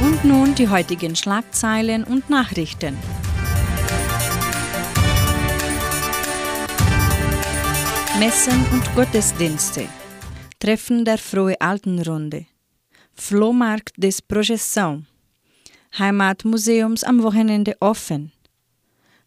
Und 0.00 0.24
nun 0.24 0.52
die 0.56 0.66
heutigen 0.66 1.14
Schlagzeilen 1.14 2.02
und 2.02 2.28
Nachrichten. 2.28 2.98
Messen 8.18 8.66
und 8.72 8.94
Gottesdienste. 8.96 9.86
Treffen 10.58 11.04
der 11.04 11.18
Frohe 11.18 11.54
Altenrunde. 11.60 12.46
Flohmarkt 13.14 13.92
des 13.96 14.20
Projeção. 14.20 15.04
Heimatmuseums 15.96 17.04
am 17.04 17.22
Wochenende 17.22 17.76
offen. 17.78 18.32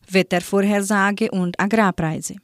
Wettervorhersage 0.10 1.32
und 1.32 1.58
Agrarpreise. 1.58 2.36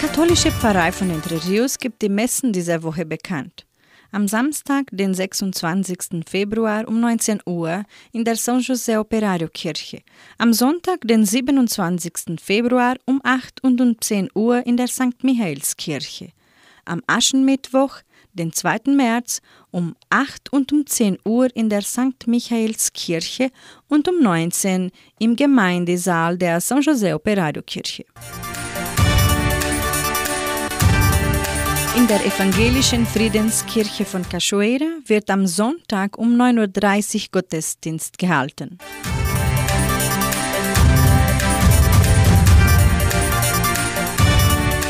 Katholische 0.00 0.52
Pfarrei 0.52 0.92
von 0.92 1.10
Entre 1.10 1.44
Rios 1.44 1.76
gibt 1.76 2.02
die 2.02 2.08
Messen 2.08 2.52
dieser 2.52 2.84
Woche 2.84 3.04
bekannt. 3.04 3.66
Am 4.12 4.28
Samstag, 4.28 4.84
den 4.92 5.12
26. 5.12 6.24
Februar 6.24 6.86
um 6.86 7.00
19 7.00 7.40
Uhr 7.44 7.82
in 8.12 8.24
der 8.24 8.36
São 8.36 8.58
José 8.60 8.98
Operario 9.00 9.48
Kirche. 9.48 10.02
Am 10.38 10.52
Sonntag, 10.52 11.00
den 11.02 11.26
27. 11.26 12.40
Februar 12.40 12.94
um 13.06 13.20
8 13.24 13.64
und 13.64 13.80
um 13.80 14.00
10 14.00 14.30
Uhr 14.34 14.64
in 14.64 14.76
der 14.76 14.86
St. 14.86 15.24
Michaelskirche. 15.24 16.30
Am 16.84 17.02
Aschenmittwoch, 17.08 17.96
den 18.32 18.52
2. 18.52 18.94
März 18.94 19.40
um 19.72 19.96
8 20.10 20.52
und 20.52 20.72
um 20.72 20.86
10 20.86 21.18
Uhr 21.24 21.48
in 21.56 21.68
der 21.68 21.82
St. 21.82 22.26
Michaelskirche 22.26 23.50
und 23.88 24.06
um 24.06 24.20
19 24.20 24.92
im 25.18 25.34
Gemeindesaal 25.34 26.38
der 26.38 26.60
São 26.60 26.80
José 26.80 27.14
Operario 27.14 27.62
Kirche. 27.62 28.04
In 31.98 32.06
der 32.06 32.24
evangelischen 32.24 33.04
Friedenskirche 33.04 34.04
von 34.04 34.22
Cachoeira 34.22 34.86
wird 35.06 35.28
am 35.30 35.48
Sonntag 35.48 36.16
um 36.16 36.40
9.30 36.40 37.16
Uhr 37.16 37.28
Gottesdienst 37.32 38.18
gehalten. 38.18 38.78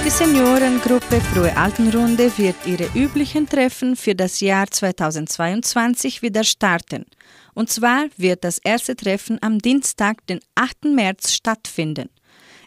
Die 0.04 0.10
Seniorengruppe 0.10 1.22
Frohe 1.22 1.56
Altenrunde 1.56 2.30
wird 2.36 2.56
ihre 2.66 2.90
üblichen 2.94 3.48
Treffen 3.48 3.96
für 3.96 4.14
das 4.14 4.40
Jahr 4.40 4.66
2022 4.70 6.20
wieder 6.20 6.44
starten. 6.44 7.06
Und 7.54 7.70
zwar 7.70 8.04
wird 8.18 8.44
das 8.44 8.58
erste 8.58 8.94
Treffen 8.94 9.38
am 9.40 9.60
Dienstag, 9.60 10.26
den 10.26 10.40
8. 10.56 10.84
März 10.84 11.32
stattfinden. 11.32 12.10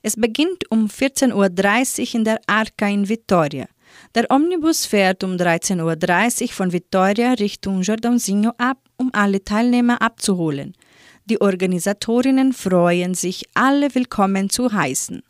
Es 0.02 0.16
beginnt 0.16 0.64
um 0.72 0.88
14.30 0.88 2.00
Uhr 2.00 2.16
in 2.16 2.24
der 2.24 2.42
Arca 2.48 2.88
in 2.88 3.08
Vitoria. 3.08 3.68
Der 4.16 4.30
Omnibus 4.30 4.86
fährt 4.86 5.24
um 5.24 5.38
13.30 5.38 6.42
Uhr 6.44 6.48
von 6.50 6.74
Vitoria 6.74 7.34
Richtung 7.34 7.82
Jordãozinho 7.82 8.52
ab, 8.58 8.78
um 8.98 9.10
alle 9.14 9.44
Teilnehmer 9.44 10.02
abzuholen. 10.02 10.74
Die 11.26 11.40
Organisatorinnen 11.40 12.52
freuen 12.52 13.14
sich, 13.14 13.46
alle 13.54 13.94
willkommen 13.96 14.50
zu 14.50 14.74
heißen. 14.74 15.24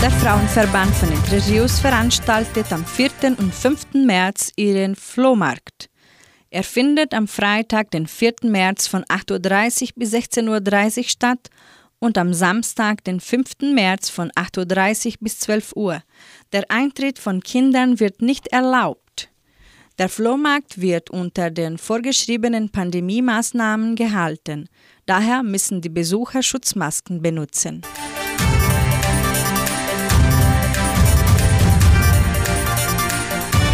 Der 0.00 0.10
Frauenverband 0.12 0.94
von 0.94 1.10
Entre 1.10 1.44
Rios 1.48 1.80
veranstaltet 1.80 2.72
am 2.72 2.86
4. 2.86 3.10
und 3.38 3.52
5. 3.52 3.94
März 3.94 4.52
ihren 4.56 4.94
Flohmarkt. 4.94 5.88
Er 6.50 6.62
findet 6.62 7.14
am 7.14 7.28
Freitag, 7.28 7.90
den 7.90 8.06
4. 8.06 8.34
März 8.44 8.86
von 8.86 9.04
8.30 9.04 9.82
Uhr 9.82 9.88
bis 9.96 10.14
16.30 10.14 10.98
Uhr 10.98 11.04
statt 11.04 11.50
und 12.00 12.18
am 12.18 12.32
Samstag, 12.32 13.04
den 13.04 13.20
5. 13.20 13.72
März 13.74 14.08
von 14.10 14.30
8.30 14.32 15.06
Uhr 15.06 15.12
bis 15.20 15.38
12 15.40 15.72
Uhr. 15.74 16.02
Der 16.52 16.70
Eintritt 16.70 17.18
von 17.18 17.42
Kindern 17.42 18.00
wird 18.00 18.22
nicht 18.22 18.48
erlaubt. 18.48 19.30
Der 19.98 20.08
Flohmarkt 20.08 20.80
wird 20.80 21.10
unter 21.10 21.50
den 21.50 21.76
vorgeschriebenen 21.76 22.70
Pandemiemaßnahmen 22.70 23.96
gehalten. 23.96 24.68
Daher 25.06 25.42
müssen 25.42 25.80
die 25.80 25.88
Besucher 25.88 26.42
Schutzmasken 26.42 27.20
benutzen. 27.20 27.82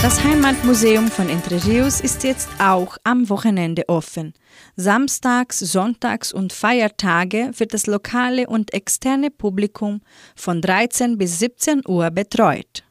Das 0.05 0.23
Heimatmuseum 0.23 1.09
von 1.09 1.31
Entre 1.31 1.65
Rios 1.65 2.03
ist 2.03 2.25
jetzt 2.25 2.51
auch 2.59 2.99
am 3.05 3.31
Wochenende 3.31 3.89
offen. 3.89 4.35
Samstags, 4.77 5.61
Sonntags 5.61 6.31
und 6.31 6.53
Feiertage 6.53 7.53
wird 7.57 7.73
das 7.73 7.87
lokale 7.87 8.47
und 8.47 8.75
externe 8.75 9.31
Publikum 9.31 10.03
von 10.37 10.61
13 10.61 11.17
bis 11.17 11.39
17 11.39 11.81
Uhr 11.89 12.11
betreut. 12.11 12.85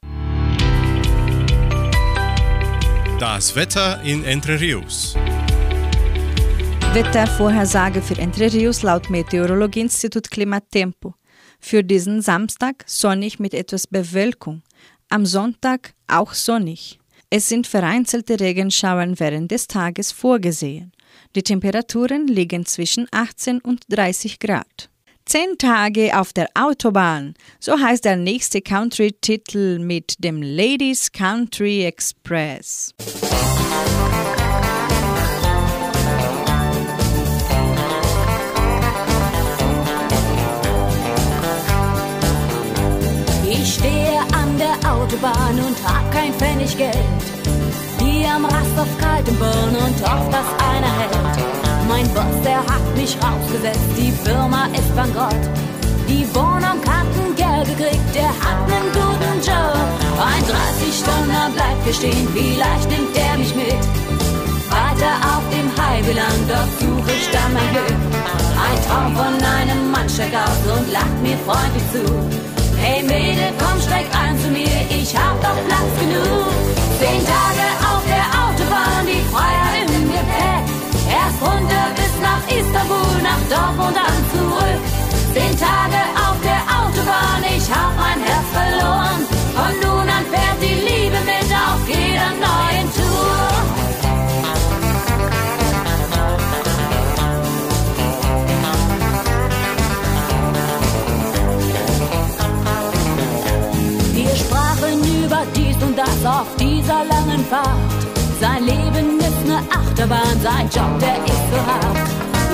Das 3.19 3.55
Wetter 3.55 4.01
in 4.01 4.23
Entre 4.23 4.59
Rios. 4.59 5.15
Wettervorhersage 6.93 8.01
für 8.01 8.17
Entre 8.17 8.51
Rios 8.51 8.81
laut 8.81 9.11
Meteorologieinstitut 9.11 10.31
Klimatempo. 10.31 11.13
Für 11.59 11.83
diesen 11.83 12.23
Samstag 12.23 12.83
sonnig 12.87 13.39
mit 13.39 13.53
etwas 13.53 13.85
Bewölkung. 13.85 14.63
Am 15.09 15.27
Sonntag 15.27 15.93
auch 16.07 16.33
sonnig. 16.33 16.99
Es 17.35 17.49
sind 17.49 17.65
vereinzelte 17.65 18.39
Regenschauern 18.39 19.19
während 19.19 19.49
des 19.49 19.65
Tages 19.65 20.11
vorgesehen. 20.11 20.91
Die 21.35 21.41
Temperaturen 21.41 22.27
liegen 22.27 22.67
zwischen 22.67 23.07
18 23.09 23.59
und 23.59 23.81
30 23.89 24.37
Grad. 24.37 24.91
10 25.25 25.57
Tage 25.57 26.15
auf 26.15 26.31
der 26.31 26.49
Autobahn. 26.53 27.33
So 27.59 27.79
heißt 27.79 28.05
der 28.05 28.17
nächste 28.17 28.61
Country-Titel 28.61 29.79
mit 29.79 30.23
dem 30.23 30.43
Ladies 30.43 31.11
Country 31.11 31.85
Express. 31.85 32.93
Ich 43.49 43.73
stehe 43.73 44.19
an 44.33 44.55
der 44.59 44.91
Autobahn 44.91 45.59
und 45.59 45.83
hab 45.83 46.11
kein 46.11 46.31
Pfennig 46.33 46.77
Geld. 46.77 47.22
Am 48.33 48.45
Rast 48.45 48.79
auf 48.79 48.87
kaltem 48.97 49.35
Boden 49.35 49.75
und 49.75 49.97
hofft, 50.01 50.33
dass 50.33 50.49
einer 50.57 50.93
hält. 50.97 51.37
Mein 51.87 52.07
Boss, 52.15 52.41
der 52.43 52.57
hat 52.57 52.85
mich 52.97 53.15
rausgesetzt, 53.21 53.93
die 53.95 54.11
Firma 54.25 54.65
ist 54.73 54.95
bankrott. 54.95 55.43
Die 56.09 56.25
Wohnung 56.33 56.81
hat 56.89 57.09
ein 57.13 57.35
Geld 57.35 57.77
gekriegt, 57.77 58.09
der 58.15 58.29
hat 58.29 58.59
einen 58.65 58.89
guten 58.91 59.37
Job. 59.45 59.77
Ein 60.17 60.43
30-Stunde 60.49 61.53
bleibt 61.53 61.85
bestehen, 61.85 62.27
vielleicht 62.33 62.89
nimmt 62.89 63.15
der 63.15 63.37
mich 63.37 63.53
mit. 63.53 63.83
Weiter 64.73 65.13
auf 65.29 65.45
dem 65.53 65.69
Heibeland, 65.77 66.43
dort 66.49 66.73
suche 66.79 67.11
ich 67.11 67.29
dann 67.29 67.53
mein 67.53 67.69
Glück. 67.69 67.99
Ein 68.65 68.79
Traum 68.87 69.15
von 69.15 69.35
einem 69.59 69.91
Mann 69.91 70.09
steigt 70.09 70.35
aus 70.35 70.61
und 70.75 70.91
lacht 70.91 71.21
mir 71.21 71.37
freundlich 71.45 71.85
zu. 71.93 72.03
Hey 72.77 73.03
Mädel, 73.03 73.53
komm, 73.59 73.79
steig 73.79 74.07
ein 74.11 74.37
zu 74.39 74.49
mir, 74.49 74.77
ich 74.89 75.15
hab 75.15 75.39
doch 75.41 75.59
Platz 75.67 75.93
genug. 76.01 76.49
Zehn 76.99 77.21
Tage 77.25 77.67
auf 77.89 78.02
Autobahn, 78.73 79.05
die 79.05 79.23
Freiheit 79.31 79.89
im 79.89 80.05
Gepäck. 80.11 80.63
Erst 81.07 81.39
runter 81.41 81.85
bis 81.95 82.13
nach 82.21 82.43
Istanbul, 82.47 83.21
nach 83.21 83.43
Dortmund 83.49 83.95
dann 83.95 84.19
zurück. 84.33 84.81
Zehn 85.33 85.53
Tage 85.57 86.01
auf 86.25 86.37
der 86.41 86.61
Autobahn, 86.79 87.43
ich 87.55 87.67
hab 87.69 87.91
mein 87.95 88.19
Herz 88.27 88.47
verloren. 88.57 89.19
Von 89.55 89.73
nun 89.83 90.07
an 90.09 90.25
fährt 90.31 90.59
die 90.61 90.77
Liebe 90.87 91.19
mit 91.31 91.49
auf 91.53 91.81
jeder 91.87 92.31
neuen 92.47 92.87
Tour. 92.97 93.33
Wir 104.13 104.35
sprachen 104.35 105.23
über 105.23 105.41
dies 105.55 105.77
und 105.83 105.95
das 105.97 106.25
auf 106.25 106.47
dieser 106.57 107.05
langen 107.05 107.45
Fahrt. 107.49 107.82
Sein 110.41 110.69
Job, 110.69 110.99
der 110.99 111.17
ist 111.25 111.45
so 111.51 111.59
hart. 111.69 111.97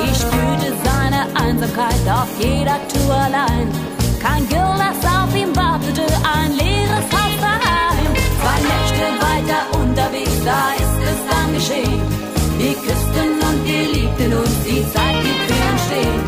Ich 0.03 0.17
spürte 0.17 0.73
seine 0.84 1.21
Einsamkeit 1.36 2.03
auf 2.10 2.29
jeder 2.39 2.79
Tour 2.91 3.15
allein. 3.15 3.67
Kein 4.21 4.47
Girl, 4.49 4.75
das 4.77 4.99
auf 5.05 5.36
ihm 5.36 5.55
wartete, 5.55 6.05
ein 6.36 6.51
leeres 6.53 7.08
Haus 7.13 7.36
daheim. 7.39 8.12
Zwei 8.39 8.60
Nächte 8.71 9.05
weiter 9.27 9.62
unterwegs, 9.82 10.39
da 10.43 10.73
ist 10.84 10.99
es 11.12 11.19
dann 11.29 11.53
geschehen. 11.53 12.01
Wir 12.58 12.73
küssten 12.73 13.32
und 13.47 13.60
wir 13.65 13.84
liebten 13.93 14.34
uns, 14.34 14.55
die 14.65 14.84
Zeit 14.93 15.15
blieb 15.21 15.39
für 15.47 15.63
uns 15.71 15.82
stehen. 15.88 16.21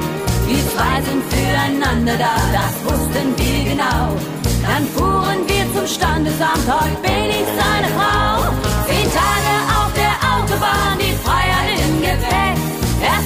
Wir 0.47 0.63
zwei 0.73 0.95
sind 1.08 1.23
füreinander 1.32 2.17
da, 2.17 2.36
das 2.56 2.73
wussten 2.86 3.27
wir 3.38 3.71
genau. 3.71 4.15
Dann 4.63 4.86
fuhren 4.95 5.41
wir 5.47 5.65
zum 5.75 5.88
Standesamt, 5.88 6.65
heute 6.67 6.97
bin 7.01 7.30
ich 7.39 7.47
seine 7.60 7.89
Frau. 7.97 8.51
Zehn 8.88 9.08
Tage 9.12 9.54
auf 9.80 9.91
der 9.93 10.15
Autobahn, 10.32 11.00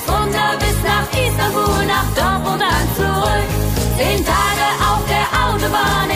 runter 0.08 0.58
bis 0.60 0.78
nach 0.84 1.08
Istanbul, 1.12 1.86
nach 1.86 2.10
Dortmund 2.16 2.62
dann 2.62 2.88
zurück. 2.96 3.50
Zehn 3.98 4.24
Tage 4.26 4.68
auf 4.90 5.04
der 5.08 5.26
Autobahn, 5.44 6.10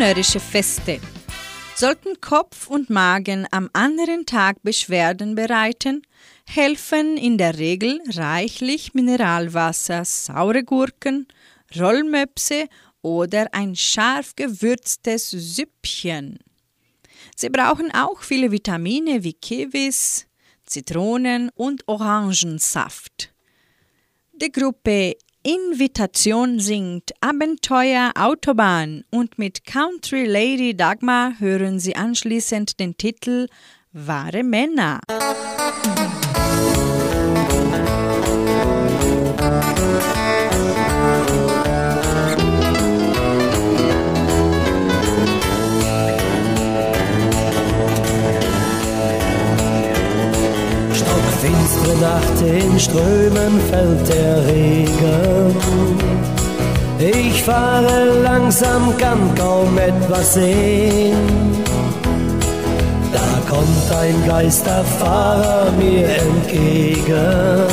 närrische 0.00 0.40
Feste. 0.40 0.98
Sollten 1.76 2.18
Kopf 2.22 2.68
und 2.68 2.88
Magen 2.88 3.46
am 3.50 3.68
anderen 3.74 4.24
Tag 4.24 4.62
Beschwerden 4.62 5.34
bereiten, 5.34 6.00
helfen 6.46 7.18
in 7.18 7.36
der 7.36 7.58
Regel 7.58 8.00
reichlich 8.08 8.94
Mineralwasser, 8.94 10.06
saure 10.06 10.64
Gurken, 10.64 11.28
Rollmöpse 11.78 12.64
oder 13.02 13.52
ein 13.52 13.76
scharf 13.76 14.34
gewürztes 14.36 15.32
Süppchen. 15.32 16.38
Sie 17.36 17.50
brauchen 17.50 17.92
auch 17.92 18.22
viele 18.22 18.50
Vitamine 18.50 19.22
wie 19.22 19.34
Kiwis, 19.34 20.24
Zitronen 20.64 21.50
und 21.54 21.86
Orangensaft. 21.86 23.34
Die 24.32 24.50
Gruppe 24.50 25.16
Invitation 25.42 26.60
singt 26.60 27.12
Abenteuer 27.22 28.12
Autobahn 28.14 29.04
und 29.10 29.38
mit 29.38 29.64
Country 29.64 30.26
Lady 30.26 30.76
Dagmar 30.76 31.40
hören 31.40 31.78
Sie 31.78 31.96
anschließend 31.96 32.78
den 32.78 32.98
Titel 32.98 33.46
Wahre 33.92 34.42
Männer. 34.42 35.00
Stockfinstere 39.40 40.79
Nacht, 52.00 52.40
in 52.40 52.80
Strömen 52.80 53.60
fällt 53.70 54.08
der 54.08 54.46
Regen. 54.46 55.54
Ich 56.98 57.42
fahre 57.42 58.20
langsam, 58.22 58.96
kann 58.96 59.34
kaum 59.34 59.76
etwas 59.76 60.34
sehen. 60.34 61.18
Da 63.12 63.50
kommt 63.50 64.00
ein 64.00 64.26
Geisterfahrer 64.26 65.72
mir 65.78 66.08
entgegen. 66.08 67.64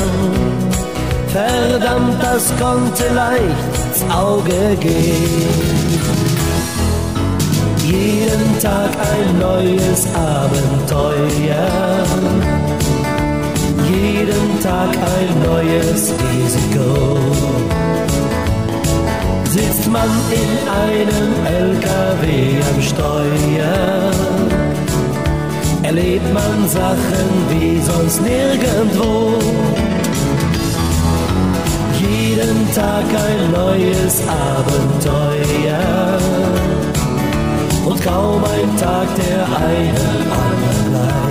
Verdammt, 1.28 2.22
das 2.22 2.52
konnte 2.60 3.04
leicht 3.14 3.72
ins 3.86 4.14
Auge 4.14 4.76
gehen. 4.78 5.88
Jeden 7.82 8.58
Tag 8.60 8.90
ein 9.10 9.38
neues 9.38 10.06
Abenteuer. 10.14 11.68
Jeden 13.90 14.60
Tag 14.62 14.90
ein 14.90 15.42
neues 15.42 16.12
Risiko. 16.12 17.16
Sitzt 19.48 19.90
man 19.90 20.10
in 20.30 20.50
einem 20.68 21.32
LKW 21.46 22.60
am 22.70 22.82
Steuer, 22.82 24.10
erlebt 25.82 26.34
man 26.34 26.68
Sachen 26.68 27.28
wie 27.48 27.80
sonst 27.80 28.20
nirgendwo. 28.20 29.38
Jeden 31.98 32.74
Tag 32.74 33.04
ein 33.04 33.52
neues 33.52 34.22
Abenteuer 34.28 36.18
und 37.86 38.02
kaum 38.02 38.44
ein 38.44 38.76
Tag, 38.76 39.08
der 39.16 39.46
einem 39.46 40.32
anderen 40.32 40.90
gleicht. 40.90 41.27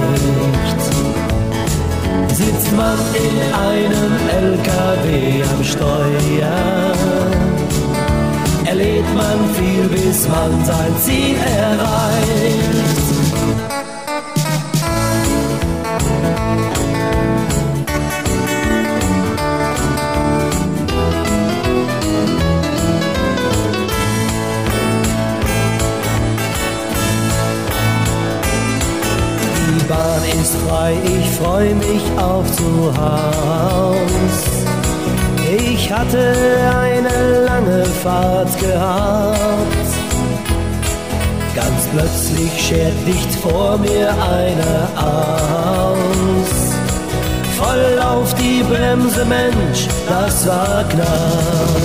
Sitzt 2.38 2.72
man 2.76 3.00
in 3.16 3.36
einem 3.52 4.12
LKW 4.30 5.42
am 5.42 5.64
Steuer, 5.64 6.94
erlebt 8.64 9.16
man 9.16 9.56
viel, 9.56 9.88
bis 9.88 10.28
man 10.28 10.64
sein 10.64 10.96
Ziel 11.04 11.36
erreicht. 11.36 12.87
Ist 30.48 30.56
frei, 30.68 30.94
ich 31.04 31.30
freu 31.32 31.76
mich 31.76 32.04
auf 32.18 32.46
zu 32.56 32.94
Haus. 32.98 34.38
Ich 35.60 35.92
hatte 35.92 36.34
eine 36.84 37.46
lange 37.46 37.84
Fahrt 38.04 38.58
gehabt. 38.60 39.90
Ganz 41.54 41.82
plötzlich 41.94 42.52
schert 42.66 43.00
dicht 43.06 43.36
vor 43.42 43.78
mir 43.78 44.10
einer 44.38 44.88
aus. 44.96 46.54
Voll 47.60 48.00
auf 48.00 48.34
die 48.36 48.64
Bremse, 48.64 49.26
Mensch, 49.26 49.88
das 50.08 50.48
war 50.48 50.84
knapp. 50.90 51.82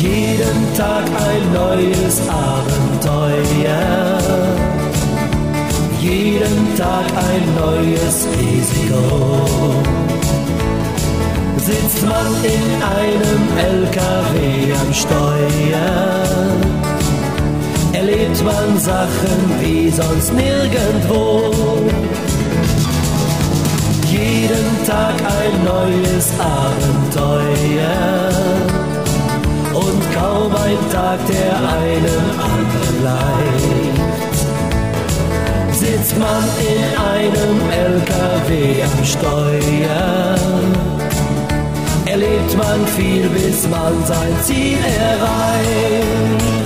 Jeden 0.00 0.60
Tag 0.76 1.04
ein 1.28 1.52
neues 1.52 2.20
Abenteuer. 2.28 4.17
Jeden 6.00 6.76
Tag 6.76 7.06
ein 7.16 7.54
neues 7.56 8.28
Risiko. 8.38 9.44
Sitzt 11.56 12.06
man 12.06 12.26
in 12.44 12.82
einem 12.82 13.42
LKW 13.82 14.72
am 14.80 14.94
Steuer, 14.94 16.24
erlebt 17.92 18.44
man 18.44 18.78
Sachen 18.78 19.60
wie 19.60 19.90
sonst 19.90 20.32
nirgendwo. 20.32 21.52
Jeden 24.06 24.86
Tag 24.86 25.14
ein 25.40 25.64
neues 25.64 26.32
Abenteuer 26.38 27.88
und 29.74 30.14
kaum 30.14 30.54
ein 30.54 30.90
Tag, 30.92 31.18
der 31.26 31.56
einem 31.56 32.24
anderen 32.40 33.00
gleicht. 33.00 33.87
Sitzt 35.98 36.16
man 36.16 36.44
in 36.60 36.80
einem 36.96 37.60
LKW 37.70 38.82
am 38.84 39.04
Steuer, 39.04 40.36
erlebt 42.06 42.56
man 42.56 42.86
viel, 42.86 43.28
bis 43.30 43.68
man 43.68 43.92
sein 44.06 44.32
Ziel 44.44 44.78
erreicht. 44.78 46.57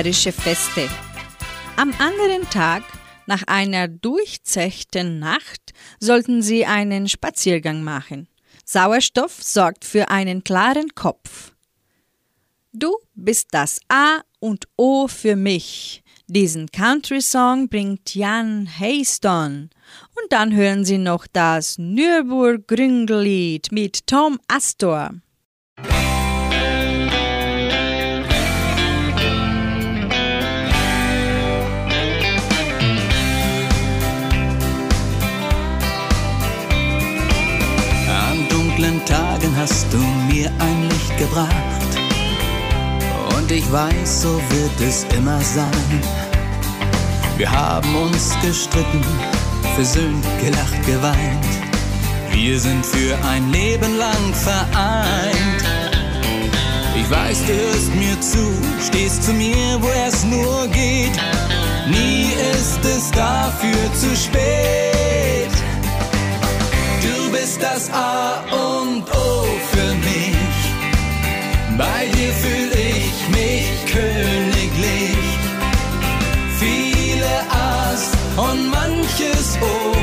Närrische 0.00 0.32
Feste. 0.32 0.88
Am 1.76 1.92
anderen 1.98 2.48
Tag, 2.48 2.82
nach 3.26 3.42
einer 3.46 3.86
durchzechten 3.86 5.18
Nacht, 5.18 5.74
sollten 5.98 6.40
Sie 6.40 6.64
einen 6.64 7.06
Spaziergang 7.06 7.82
machen. 7.82 8.26
Sauerstoff 8.64 9.42
sorgt 9.42 9.84
für 9.84 10.08
einen 10.08 10.42
klaren 10.42 10.94
Kopf. 10.94 11.52
Du 12.72 12.96
bist 13.14 13.48
das 13.50 13.78
A 13.90 14.22
und 14.38 14.68
O 14.78 15.06
für 15.06 15.36
mich. 15.36 16.02
Diesen 16.26 16.70
Country-Song 16.70 17.68
bringt 17.68 18.14
Jan 18.14 18.70
Hayston. 18.80 19.68
Und 20.18 20.32
dann 20.32 20.54
hören 20.56 20.86
Sie 20.86 20.96
noch 20.96 21.26
das 21.26 21.76
Nürburgring-Lied 21.76 23.70
mit 23.70 24.06
Tom 24.06 24.40
Astor. 24.48 25.10
Dunklen 38.90 39.04
Tagen 39.06 39.56
hast 39.56 39.86
du 39.92 39.98
mir 40.32 40.50
ein 40.58 40.88
Licht 40.88 41.18
gebracht. 41.18 41.52
Und 43.36 43.50
ich 43.50 43.70
weiß, 43.70 44.22
so 44.22 44.40
wird 44.50 44.80
es 44.88 45.06
immer 45.16 45.40
sein. 45.40 46.00
Wir 47.36 47.50
haben 47.50 47.94
uns 47.94 48.36
gestritten, 48.42 49.02
versöhnt, 49.74 50.24
gelacht, 50.40 50.86
geweint. 50.86 51.46
Wir 52.32 52.58
sind 52.58 52.84
für 52.84 53.16
ein 53.28 53.50
Leben 53.50 53.96
lang 53.96 54.34
vereint. 54.34 55.64
Ich 56.96 57.10
weiß, 57.10 57.40
weiß, 57.40 57.46
du 57.46 57.52
hörst 57.54 57.94
mir 57.94 58.20
zu, 58.20 58.52
stehst 58.86 59.24
zu 59.24 59.32
mir, 59.32 59.80
wo 59.80 59.88
es 60.06 60.24
nur 60.24 60.66
geht. 60.68 61.18
Nie 61.88 62.28
ist 62.52 62.84
es 62.84 63.10
dafür 63.10 63.94
zu 63.94 64.14
spät. 64.16 65.59
Du 67.40 67.46
bist 67.46 67.62
das 67.62 67.90
A 67.90 68.44
und 68.52 69.02
O 69.16 69.44
für 69.72 69.94
mich. 69.94 70.58
Bei 71.78 72.04
dir 72.14 72.32
fühl 72.34 72.70
ich 72.70 73.28
mich 73.30 73.66
königlich. 73.90 75.16
Viele 76.58 77.32
A's 77.48 78.10
und 78.36 78.70
manches 78.70 79.58
O 79.62 79.96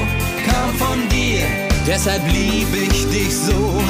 kam 0.50 0.74
von 0.80 1.08
dir, 1.10 1.46
deshalb 1.86 2.26
lieb 2.34 2.70
ich 2.74 3.08
dich 3.12 3.36
so. 3.36 3.84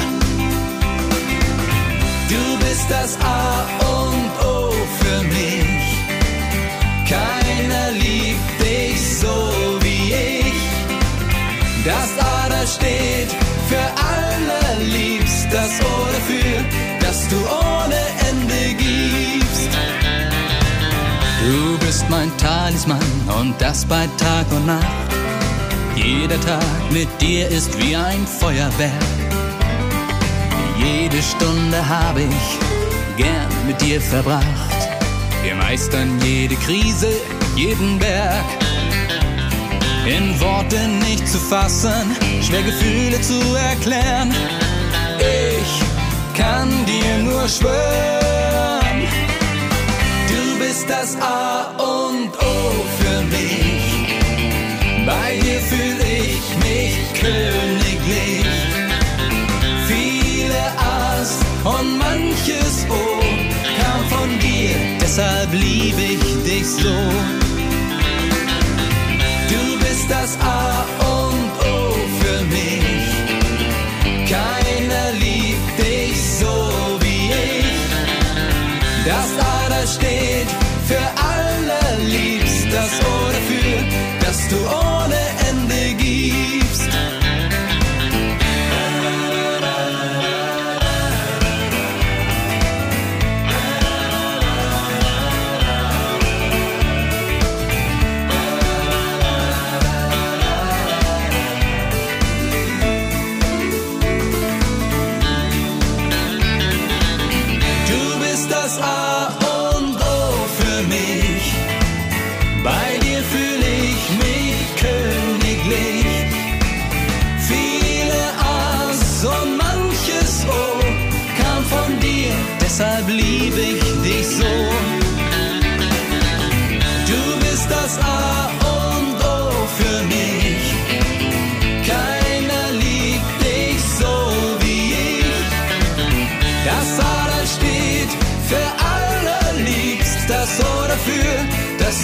Du 2.28 2.58
bist 2.66 2.86
das 2.90 3.16
A 3.22 3.66
und 3.80 4.46
O 4.46 4.72
für 5.00 5.22
mich. 5.26 5.86
Keiner 7.08 7.92
liebt 7.92 8.60
dich 8.60 9.00
so 9.20 9.78
wie 9.80 10.12
ich. 10.12 10.52
Das 11.86 12.18
A, 12.22 12.37
steht 12.74 13.30
für 13.68 13.86
allerliebst. 14.14 15.48
Das 15.50 15.80
O 15.80 16.06
dafür, 16.12 16.64
dass 17.00 17.28
du 17.28 17.36
ohne 17.36 18.00
Ende 18.30 18.74
gibst. 18.76 19.70
Du 21.40 21.78
bist 21.86 22.04
mein 22.10 22.30
Talisman 22.36 23.00
und 23.40 23.54
das 23.58 23.84
bei 23.84 24.06
Tag 24.18 24.46
und 24.50 24.66
Nacht. 24.66 24.86
Jeder 25.96 26.40
Tag 26.40 26.92
mit 26.92 27.08
dir 27.20 27.48
ist 27.48 27.76
wie 27.78 27.96
ein 27.96 28.26
Feuerwerk. 28.26 28.92
Jede 30.78 31.22
Stunde 31.22 31.88
habe 31.88 32.20
ich 32.22 32.58
gern 33.16 33.66
mit 33.66 33.80
dir 33.80 34.00
verbracht. 34.00 34.78
Wir 35.42 35.54
meistern 35.54 36.20
jede 36.22 36.56
Krise, 36.56 37.10
jeden 37.56 37.98
Berg. 37.98 38.67
In 40.08 40.40
Worte 40.40 40.88
nicht 41.06 41.28
zu 41.28 41.38
fassen, 41.38 42.16
schwer 42.40 42.62
Gefühle 42.62 43.20
zu 43.20 43.38
erklären. 43.54 44.34
Ich 45.20 45.82
kann 46.34 46.70
dir 46.86 47.18
nur 47.18 47.46
schwören, 47.46 49.02
du 50.28 50.58
bist 50.58 50.88
das 50.88 51.14
A 51.20 51.74
und 51.76 52.30
O 52.38 52.86
für 52.98 53.20
mich. 53.24 54.16
Bei 55.04 55.36
dir 55.42 55.60
fühl 55.60 56.00
ich 56.00 56.46
mich 56.64 56.94
königlich. 57.20 58.46
Viele 59.86 60.62
A's 60.78 61.36
und 61.64 61.98
manches 61.98 62.86
O 62.88 63.20
kam 63.78 64.08
von 64.08 64.38
dir, 64.38 64.74
deshalb 65.02 65.52
liebe 65.52 66.00
ich 66.00 66.44
dich 66.50 66.66
so. 66.66 67.47
Das 70.08 70.38
A 70.40 70.86
und 71.16 71.50
O 71.66 71.92
für 72.20 72.44
mich. 72.44 73.10
Keiner 74.28 75.12
liebt 75.12 75.78
dich 75.78 76.16
so 76.40 76.54
wie 77.00 77.30
ich. 77.30 77.76
Das 79.04 79.28
A, 79.44 79.68
das 79.68 79.94
steht 79.96 80.48
für 80.86 81.06
allerliebst. 81.34 82.66
Das 82.72 82.92
O 83.00 83.28
dafür, 83.36 83.78
dass 84.20 84.48
du 84.48 84.87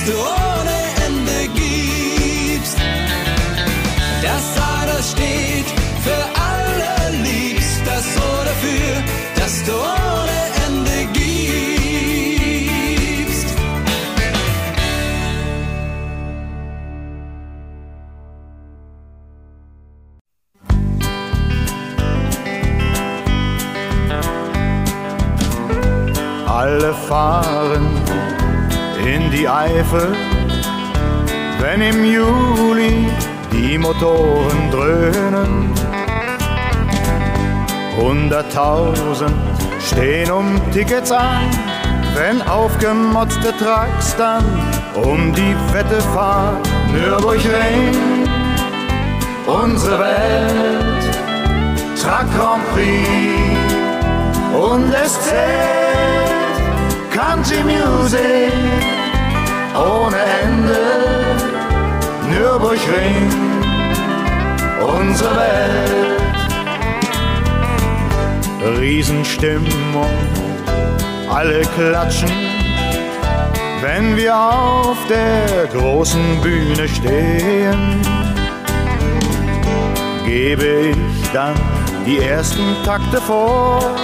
du 0.07 0.13
ohne 0.13 0.79
Ende 1.07 1.49
gibst. 1.55 2.79
Das 4.23 4.57
A, 4.59 4.87
das 4.87 5.13
steht 5.13 5.67
für 6.03 6.25
allerliebst, 6.51 7.81
das 7.87 8.05
O 8.17 8.45
dafür, 8.45 9.03
dass 9.37 9.65
du 9.65 9.73
ohne 9.73 10.39
Ende 10.67 10.99
gibst. 11.13 11.35
Alle 26.47 26.95
fahren 27.09 28.04
in 29.15 29.31
die 29.31 29.49
Eifel, 29.49 30.09
wenn 31.61 31.81
im 31.81 32.05
Juli 32.05 33.07
die 33.53 33.79
Motoren 33.79 34.71
dröhnen. 34.73 35.73
Hunderttausend 37.97 39.37
stehen 39.81 40.33
um 40.33 40.61
Tickets 40.73 41.13
an, 41.13 41.49
wenn 42.17 42.43
aufgemotzte 42.43 43.55
Trucks 43.57 44.17
dann 44.17 44.45
um 44.97 45.33
die 45.33 45.55
Wette 45.73 46.01
fahren. 46.13 46.59
Nürburgring, 46.93 48.27
unsere 49.47 49.99
Welt, 50.01 51.05
Truck 52.03 52.27
Grand 52.37 52.65
Prix 52.73 53.09
und 54.53 54.93
es 54.93 55.13
zählt 55.21 55.95
Country 57.13 57.63
Music 57.63 58.94
ohne 59.75 60.17
Ende. 60.43 60.81
Nürburgring, 62.31 63.29
unsere 64.81 65.37
Welt. 65.37 66.05
Riesenstimmung, 68.79 70.17
alle 71.29 71.63
klatschen, 71.77 72.31
wenn 73.83 74.17
wir 74.17 74.35
auf 74.35 74.97
der 75.09 75.67
großen 75.67 76.41
Bühne 76.41 76.89
stehen. 76.89 78.01
Gebe 80.25 80.65
ich 80.65 81.31
dann 81.33 81.55
die 82.07 82.21
ersten 82.21 82.75
Takte 82.85 83.21
vor, 83.21 83.95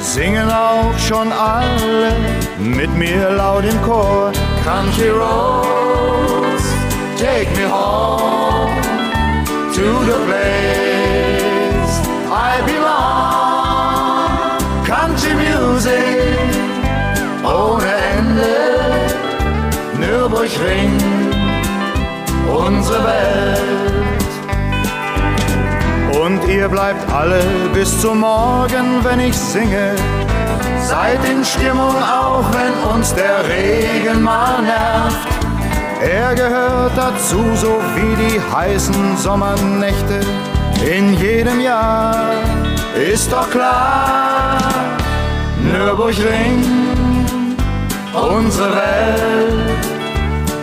singen 0.00 0.48
auch 0.50 0.96
schon 0.98 1.32
alle 1.32 2.12
mit 2.58 2.94
mir 2.96 3.30
laut 3.30 3.64
im 3.64 3.82
Chor. 3.82 4.32
Country 4.66 5.10
Roads, 5.10 6.66
take 7.16 7.48
me 7.56 7.62
home 7.62 8.74
to 9.76 9.86
the 10.10 10.18
place 10.26 11.94
I 12.28 12.52
belong. 12.66 14.58
Country 14.84 15.34
Music 15.34 16.50
ohne 17.44 17.92
Ende, 18.16 18.56
Nürburgring, 20.00 20.98
unsere 22.52 23.04
Welt. 23.04 24.32
Und 26.24 26.40
ihr 26.48 26.68
bleibt 26.68 27.08
alle 27.12 27.40
bis 27.72 28.00
zum 28.00 28.18
Morgen, 28.18 29.04
wenn 29.04 29.20
ich 29.20 29.36
singe. 29.36 29.94
Seid 30.86 31.18
in 31.28 31.44
Stimmung, 31.44 31.96
auch 32.00 32.44
wenn 32.52 32.94
uns 32.94 33.12
der 33.12 33.42
Regen 33.48 34.22
mal 34.22 34.62
nervt. 34.62 35.28
Er 36.00 36.32
gehört 36.36 36.92
dazu, 36.96 37.42
so 37.56 37.80
wie 37.96 38.14
die 38.14 38.40
heißen 38.54 39.16
Sommernächte 39.16 40.20
in 40.88 41.14
jedem 41.14 41.60
Jahr. 41.60 42.26
Ist 42.94 43.32
doch 43.32 43.50
klar, 43.50 44.58
Nürburgring, 45.60 46.64
unsere 48.14 48.76
Welt, 48.76 49.86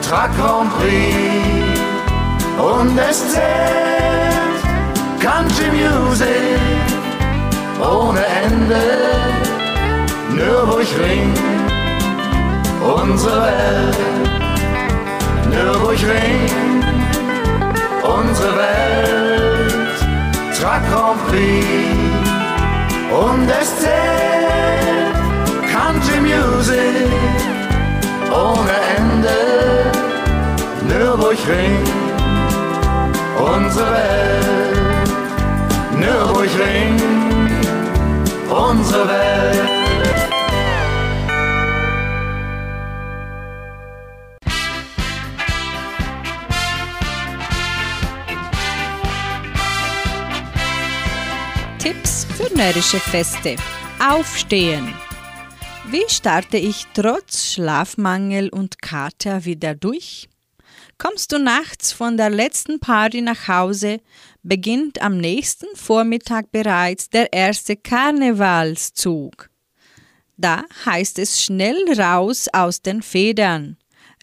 Truck 0.07 0.31
Grand 0.37 0.71
Prix 0.77 1.83
und 2.57 2.97
es 2.97 3.33
zählt 3.33 4.61
Country 5.19 5.69
Music 5.69 6.59
ohne 7.81 8.25
Ende. 8.45 9.32
Nürburgring, 10.35 11.31
unsere 12.81 13.41
Welt, 13.43 13.97
Nürburgring, 15.49 16.49
unsere 18.03 18.57
Welt, 18.57 19.97
Truck 20.57 20.83
Grand 20.89 21.27
Prix. 21.27 22.13
Und 23.13 23.47
es 23.47 23.79
zählt 23.79 24.33
Country 25.71 26.19
Music. 26.19 27.11
Ohne 28.31 28.75
Ende. 28.97 29.37
Nürburgring, 30.87 31.77
unsere 33.37 33.91
Welt. 33.91 35.09
Nürburgring, 35.99 37.01
unsere 38.49 39.07
Welt. 39.07 39.82
Närrische 52.55 52.99
Feste. 52.99 53.55
Aufstehen. 53.99 54.93
Wie 55.89 56.03
starte 56.07 56.57
ich 56.57 56.85
trotz 56.93 57.53
Schlafmangel 57.53 58.49
und 58.49 58.81
Kater 58.81 59.45
wieder 59.45 59.73
durch? 59.75 60.29
Kommst 60.97 61.31
du 61.31 61.39
nachts 61.39 61.91
von 61.91 62.15
der 62.15 62.29
letzten 62.29 62.79
Party 62.79 63.21
nach 63.21 63.47
Hause, 63.47 63.99
beginnt 64.43 65.01
am 65.01 65.17
nächsten 65.17 65.75
Vormittag 65.75 66.51
bereits 66.51 67.09
der 67.09 67.33
erste 67.33 67.75
Karnevalszug. 67.75 69.49
Da 70.37 70.63
heißt 70.85 71.19
es 71.19 71.41
schnell 71.41 71.99
raus 71.99 72.47
aus 72.53 72.81
den 72.81 73.01
Federn, 73.01 73.77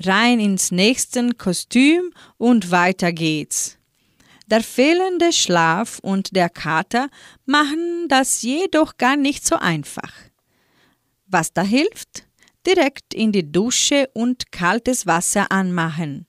rein 0.04 0.38
ins 0.38 0.70
nächste 0.70 1.30
Kostüm 1.34 2.12
und 2.38 2.70
weiter 2.70 3.12
geht's. 3.12 3.79
Der 4.51 4.64
fehlende 4.64 5.32
Schlaf 5.32 6.01
und 6.01 6.34
der 6.34 6.48
Kater 6.48 7.09
machen 7.46 8.09
das 8.09 8.42
jedoch 8.42 8.96
gar 8.96 9.16
nicht 9.16 9.46
so 9.46 9.55
einfach. 9.55 10.12
Was 11.26 11.53
da 11.53 11.62
hilft? 11.62 12.24
Direkt 12.66 13.14
in 13.14 13.30
die 13.30 13.53
Dusche 13.53 14.11
und 14.12 14.51
kaltes 14.51 15.07
Wasser 15.07 15.53
anmachen. 15.53 16.26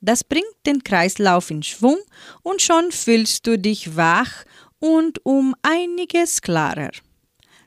Das 0.00 0.22
bringt 0.22 0.54
den 0.64 0.84
Kreislauf 0.84 1.50
in 1.50 1.64
Schwung 1.64 1.98
und 2.42 2.62
schon 2.62 2.92
fühlst 2.92 3.44
du 3.48 3.58
dich 3.58 3.96
wach 3.96 4.44
und 4.78 5.26
um 5.26 5.56
einiges 5.62 6.42
klarer. 6.42 6.92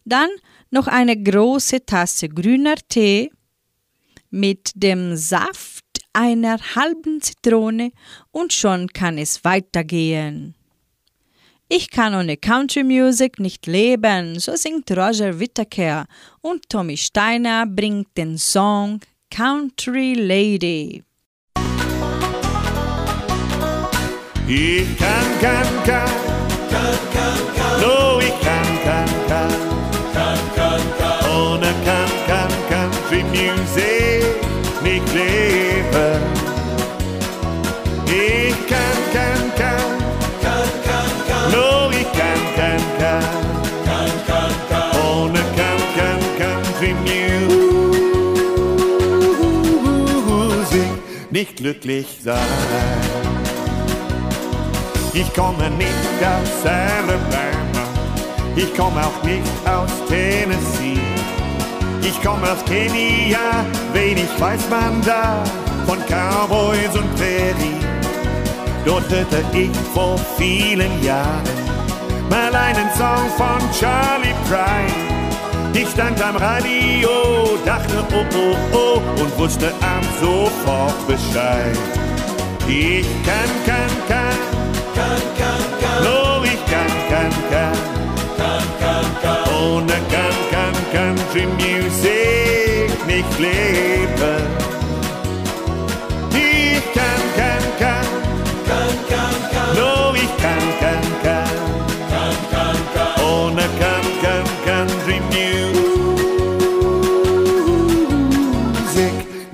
Dann 0.06 0.30
noch 0.72 0.88
eine 0.88 1.22
große 1.22 1.86
Tasse 1.86 2.30
grüner 2.30 2.76
Tee 2.88 3.32
mit 4.30 4.72
dem 4.76 5.18
Saft 5.18 5.69
einer 6.14 6.58
halben 6.76 7.22
Zitrone 7.22 7.92
und 8.32 8.54
schon 8.54 8.88
kann 8.88 9.18
es 9.18 9.44
weitergehen. 9.44 10.56
Ich 11.70 11.92
kann 11.92 12.16
ohne 12.16 12.36
Country 12.36 12.84
Music 12.84 13.40
nicht 13.40 13.68
leben, 13.68 14.40
so 14.40 14.56
singt 14.56 14.90
Roger 14.90 15.40
Whittaker 15.40 16.08
und 16.42 16.68
Tommy 16.68 16.98
Steiner 16.98 17.68
bringt 17.68 18.08
den 18.18 18.40
Song 18.40 19.00
Country 19.30 20.16
Lady. 20.16 21.04
Ich 24.48 24.98
kann, 24.98 25.40
kann, 25.40 25.68
kann, 25.86 26.10
kann, 26.72 26.98
kann, 27.14 27.40
kann. 27.56 27.82
No, 27.82 28.20
ich 28.20 28.40
kann, 28.42 28.84
kann, 28.84 28.89
leben. 35.92 36.22
Ich 38.06 38.56
kann, 38.68 39.00
kann, 39.14 39.52
kann, 39.56 39.94
kann, 40.42 40.70
kann, 40.86 41.10
kann. 41.28 41.52
No, 41.52 41.90
ich 41.92 42.12
kann, 42.12 42.42
kann, 42.56 42.84
kann, 43.00 43.24
kann, 43.86 44.12
kann, 44.28 44.54
kann. 44.70 44.90
Ohne 45.02 45.40
kann, 45.56 45.82
kann, 45.98 46.22
Country 46.38 46.94
Music 47.04 47.30
nicht 51.32 51.56
glücklich 51.58 52.08
sein. 52.24 52.38
Ich 55.14 55.34
komme 55.34 55.70
nicht 55.72 55.90
aus 56.22 56.66
Alabama, 56.66 57.86
ich 58.56 58.76
komme 58.76 59.02
auch 59.06 59.24
nicht 59.24 59.44
aus 59.66 59.90
Tennessee. 60.08 61.02
Ich 62.02 62.22
komme 62.24 62.52
aus 62.52 62.64
Kenia, 62.66 63.66
wenig 63.94 64.30
weiß 64.40 64.70
man 64.70 65.02
da 65.02 65.44
von 65.86 66.00
Cowboys 66.08 66.96
und 66.96 67.16
Prärie. 67.16 67.80
Dort 68.86 69.10
hörte 69.10 69.44
ich 69.54 69.76
vor 69.94 70.18
vielen 70.38 71.04
Jahren 71.04 71.44
mal 72.30 72.54
einen 72.56 72.90
Song 72.98 73.30
von 73.38 73.60
Charlie 73.78 74.36
Pride. 74.48 75.10
Ich 75.74 75.90
stand 75.90 76.22
am 76.22 76.36
Radio, 76.36 77.58
dachte 77.66 78.04
oh 78.14 78.26
oh 78.36 78.56
oh 78.74 79.22
und 79.22 79.38
wusste 79.38 79.68
ab 79.82 80.04
sofort 80.20 81.08
Bescheid. 81.08 81.78
Ich 82.68 83.06
kann, 83.26 83.52
kann, 83.66 84.08
kann 84.08 84.60
kann, 85.00 85.22
kann, 85.38 85.64
kann. 85.82 86.04
No, 86.04 86.44
ich 86.44 86.66
kann, 86.72 86.94
kann, 87.10 87.34
kann. 87.52 87.78
Kann, 88.38 88.64
kann, 88.80 89.06
kann. 89.22 89.54
Ohne 89.64 89.94
kann, 90.14 90.38
kann, 90.52 90.76
Country 90.92 91.46
Music 91.46 93.08
nicht 93.08 93.40
leben. 93.40 94.09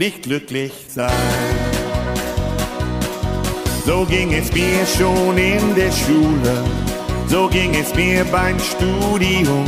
Nicht 0.06 0.22
glücklich 0.22 0.72
sein. 0.88 1.10
So 3.86 4.06
ging 4.06 4.34
es 4.34 4.52
mir 4.54 4.86
schon 4.86 5.36
in 5.36 5.74
der 5.74 5.92
Schule, 5.92 6.56
so 7.28 7.48
ging 7.48 7.74
es 7.74 7.94
mir 7.96 8.24
beim 8.26 8.58
Studium. 8.60 9.66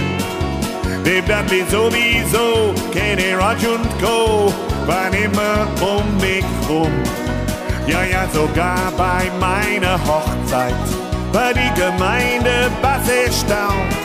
Wir 1.04 1.22
Dudley 1.24 1.64
sowieso, 1.72 2.74
Kenny 2.94 3.34
Roger 3.34 3.74
und 3.80 3.90
Co. 4.00 4.54
waren 4.86 5.14
immer 5.14 5.68
um 5.82 6.06
mich 6.18 6.46
rum. 6.70 6.94
Ja, 7.88 8.04
ja, 8.04 8.28
sogar 8.32 8.92
bei 8.96 9.24
meiner 9.40 9.98
Hochzeit 10.06 10.86
war 11.32 11.52
die 11.54 11.74
Gemeinde 11.82 12.70
bass 12.82 13.10
erstaunt. 13.10 13.97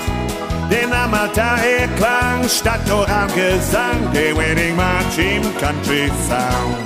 Denn 0.72 0.90
am 0.90 1.12
Altar 1.12 1.58
erklang 1.80 2.48
statt 2.48 2.80
Chorangesang 2.88 4.10
der 4.14 4.34
Wedding 4.34 4.74
March 4.74 5.18
im 5.18 5.42
Country 5.60 6.10
Sound. 6.26 6.78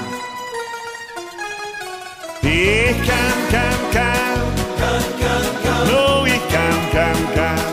Ich 2.42 2.96
kann, 3.08 3.38
kann, 3.52 3.80
kann, 3.92 4.42
kann, 4.80 5.04
kann, 5.20 5.46
kann. 5.64 5.84
No, 5.86 6.26
ich 6.26 6.44
kann, 6.54 6.80
kann, 6.96 7.20
kann, 7.36 7.64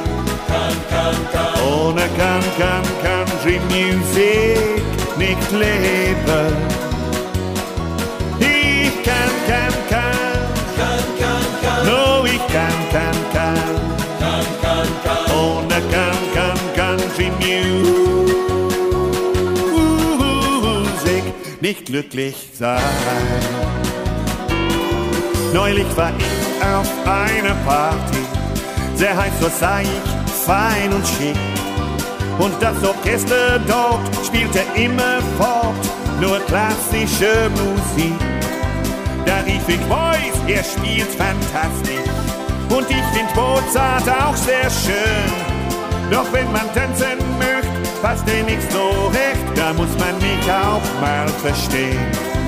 kann, 0.49 0.75
kann, 0.91 1.17
kann. 1.33 1.53
Ohne 1.63 2.05
kann, 2.19 2.43
kann, 2.59 2.85
Country 3.01 3.59
Music 3.71 4.83
nicht 5.17 5.51
leben. 5.51 6.55
Ich 8.39 9.03
kann, 9.03 9.31
kann, 9.47 9.75
kann, 9.89 10.41
kann, 10.77 11.05
kann, 11.19 11.45
kann. 11.63 11.85
No, 11.87 12.23
ich 12.25 12.45
kann, 12.53 12.77
kann, 12.91 13.17
kann, 13.33 13.42
Nicht 21.73 21.87
glücklich 21.87 22.35
sein. 22.53 22.83
Neulich 25.55 25.87
war 25.97 26.11
ich 26.19 26.63
auf 26.63 26.87
einer 27.07 27.55
Party, 27.65 28.19
sehr 28.95 29.17
heiß, 29.17 29.31
ich 29.41 30.31
fein 30.45 30.93
und 30.93 31.03
schick. 31.07 31.35
Und 32.37 32.53
das 32.61 32.77
Orchester 32.83 33.57
dort 33.67 34.07
spielte 34.23 34.59
immer 34.75 35.19
fort 35.39 35.73
nur 36.21 36.39
klassische 36.41 37.49
Musik. 37.49 38.19
Da 39.25 39.37
rief 39.39 39.67
ich 39.67 39.81
Voice, 39.87 40.39
er 40.47 40.63
spielt 40.63 41.09
fantastisch. 41.15 42.11
Und 42.69 42.87
ich 42.87 43.03
find 43.17 43.35
Mozart 43.35 44.07
auch 44.09 44.35
sehr 44.35 44.69
schön. 44.69 45.42
Doch 46.11 46.31
wenn 46.31 46.51
man 46.51 46.71
tanzen 46.73 47.17
möchte, 47.37 48.01
passt 48.01 48.27
dir 48.27 48.43
nicht 48.43 48.71
so 48.71 49.07
recht, 49.07 49.45
da 49.55 49.73
muss 49.73 49.89
man 49.97 50.15
mich 50.17 50.51
auch 50.51 50.81
mal 51.01 51.27
verstehen. 51.27 51.99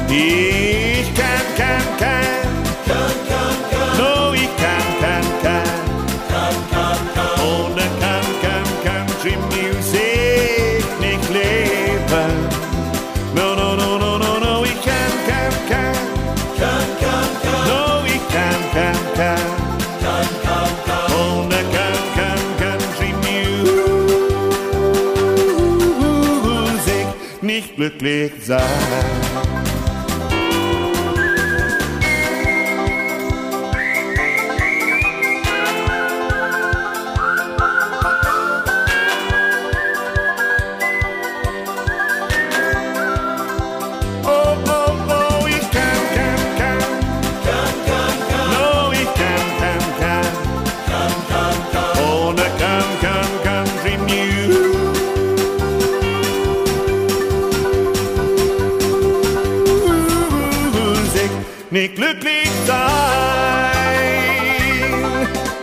Ich 0.10 1.14
kann, 1.16 1.46
kann, 1.58 1.98
kann, 1.98 2.46
kann, 2.86 3.28
kann, 3.28 3.55
glücklich 27.90 28.32
sein. 28.42 29.85
Nicht 61.76 61.96
glücklich 61.96 62.50
sein. 62.66 62.78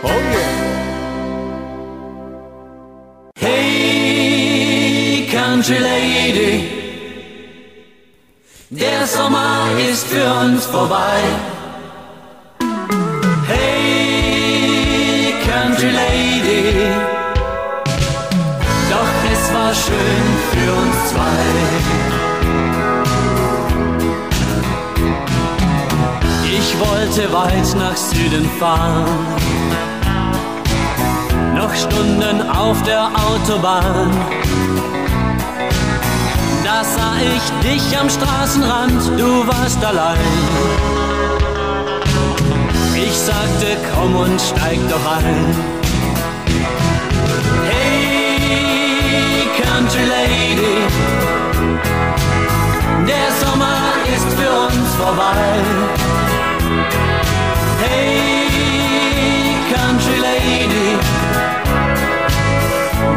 Oh 0.03 0.09
yeah. 0.09 0.53
Hey, 3.39 5.27
Country 5.31 5.79
Lady, 5.79 6.69
der 8.69 9.07
Sommer 9.07 9.71
ist 9.89 10.05
für 10.07 10.31
uns 10.41 10.65
vorbei. 10.67 11.19
Wollte 27.15 27.31
weit 27.31 27.75
nach 27.77 27.95
Süden 27.95 28.49
fahren, 28.59 29.05
noch 31.55 31.73
Stunden 31.75 32.49
auf 32.49 32.81
der 32.83 33.05
Autobahn. 33.05 34.09
Da 36.63 36.83
sah 36.83 37.17
ich 37.21 37.69
dich 37.69 37.99
am 37.99 38.09
Straßenrand, 38.09 39.19
du 39.19 39.45
warst 39.47 39.83
allein. 39.85 40.17
Ich 42.95 43.15
sagte, 43.15 43.77
komm 43.93 44.15
und 44.15 44.41
steig 44.41 44.79
doch 44.89 45.05
ein. 45.17 45.55
Hey, 47.69 49.49
Country 49.61 50.05
Lady, 50.15 50.77
der 53.07 53.47
Sommer 53.47 53.77
ist 54.15 54.29
für 54.35 54.49
uns 54.49 54.95
vorbei. 54.95 56.12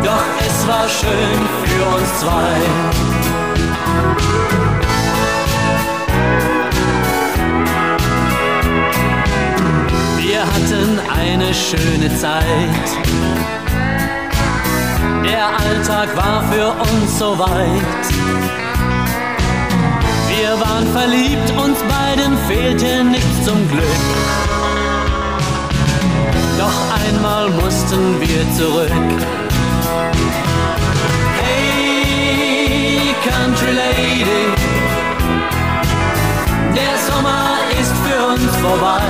Doch 0.07 0.27
es 0.39 0.69
war 0.69 0.89
schön 0.89 1.41
für 1.65 1.85
uns 1.97 2.21
zwei. 2.21 2.55
Wir 10.21 10.41
hatten 10.53 11.01
eine 11.23 11.53
schöne 11.53 12.17
Zeit. 12.17 12.87
Der 15.25 15.47
Alltag 15.47 16.17
war 16.17 16.45
für 16.53 16.69
uns 16.89 17.19
so 17.19 17.37
weit. 17.39 18.05
Wir 20.29 20.51
waren 20.61 20.87
verliebt, 20.93 21.51
uns 21.65 21.79
beiden 21.95 22.39
fehlte 22.47 23.03
nichts 23.03 23.45
zum 23.45 23.69
Glück. 23.69 24.05
Doch 26.59 26.79
einmal 27.09 27.51
mussten 27.51 28.21
wir 28.21 28.43
zurück. 28.57 29.46
Hey, 31.41 33.15
Country 33.25 33.73
Lady, 33.73 34.25
der 36.75 36.99
Sommer 36.99 37.57
ist 37.81 37.95
für 38.05 38.27
uns 38.27 38.57
vorbei. 38.57 39.01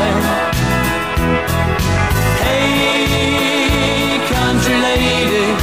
Hey, 2.45 4.21
Country 4.33 4.75
Lady, 4.75 5.57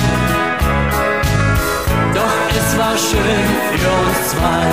doch 2.14 2.38
es 2.58 2.78
war 2.78 2.98
schön 2.98 3.48
für 3.72 3.92
uns 4.04 4.30
zwei. 4.32 4.68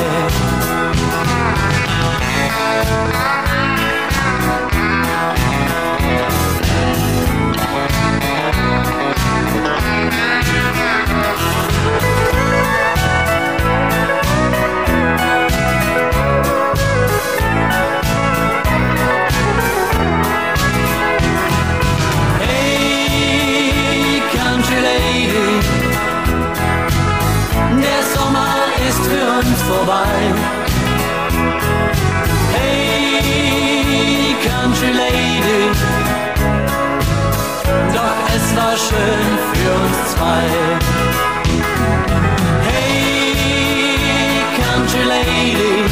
Es 38.51 38.57
war 38.57 38.77
schön 38.77 39.39
für 39.53 39.71
uns 39.81 40.13
zwei. 40.13 40.43
Hey, 42.67 43.35
Country 44.61 45.05
Lady, 45.05 45.85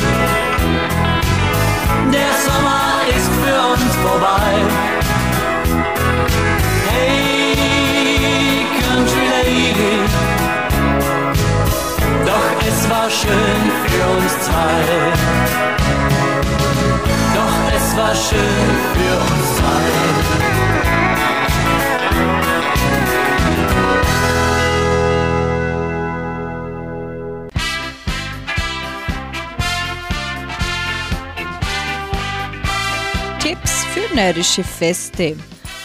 der 2.12 2.32
Sommer 2.46 2.84
ist 3.16 3.30
für 3.40 3.58
uns 3.72 3.94
vorbei. 4.06 4.50
Hey, 6.90 8.66
Country 8.82 9.26
Lady, 9.36 9.94
doch 12.26 12.50
es 12.66 12.90
war 12.90 13.08
schön 13.10 13.62
für 13.84 14.04
uns 14.16 14.32
zwei. 14.46 14.80
Doch 17.34 17.56
es 17.76 17.96
war 17.96 18.14
schön 18.14 18.68
für 18.94 19.14
uns 19.32 19.56
zwei. 19.58 20.87
Närrische 34.14 34.64
Feste. 34.64 35.36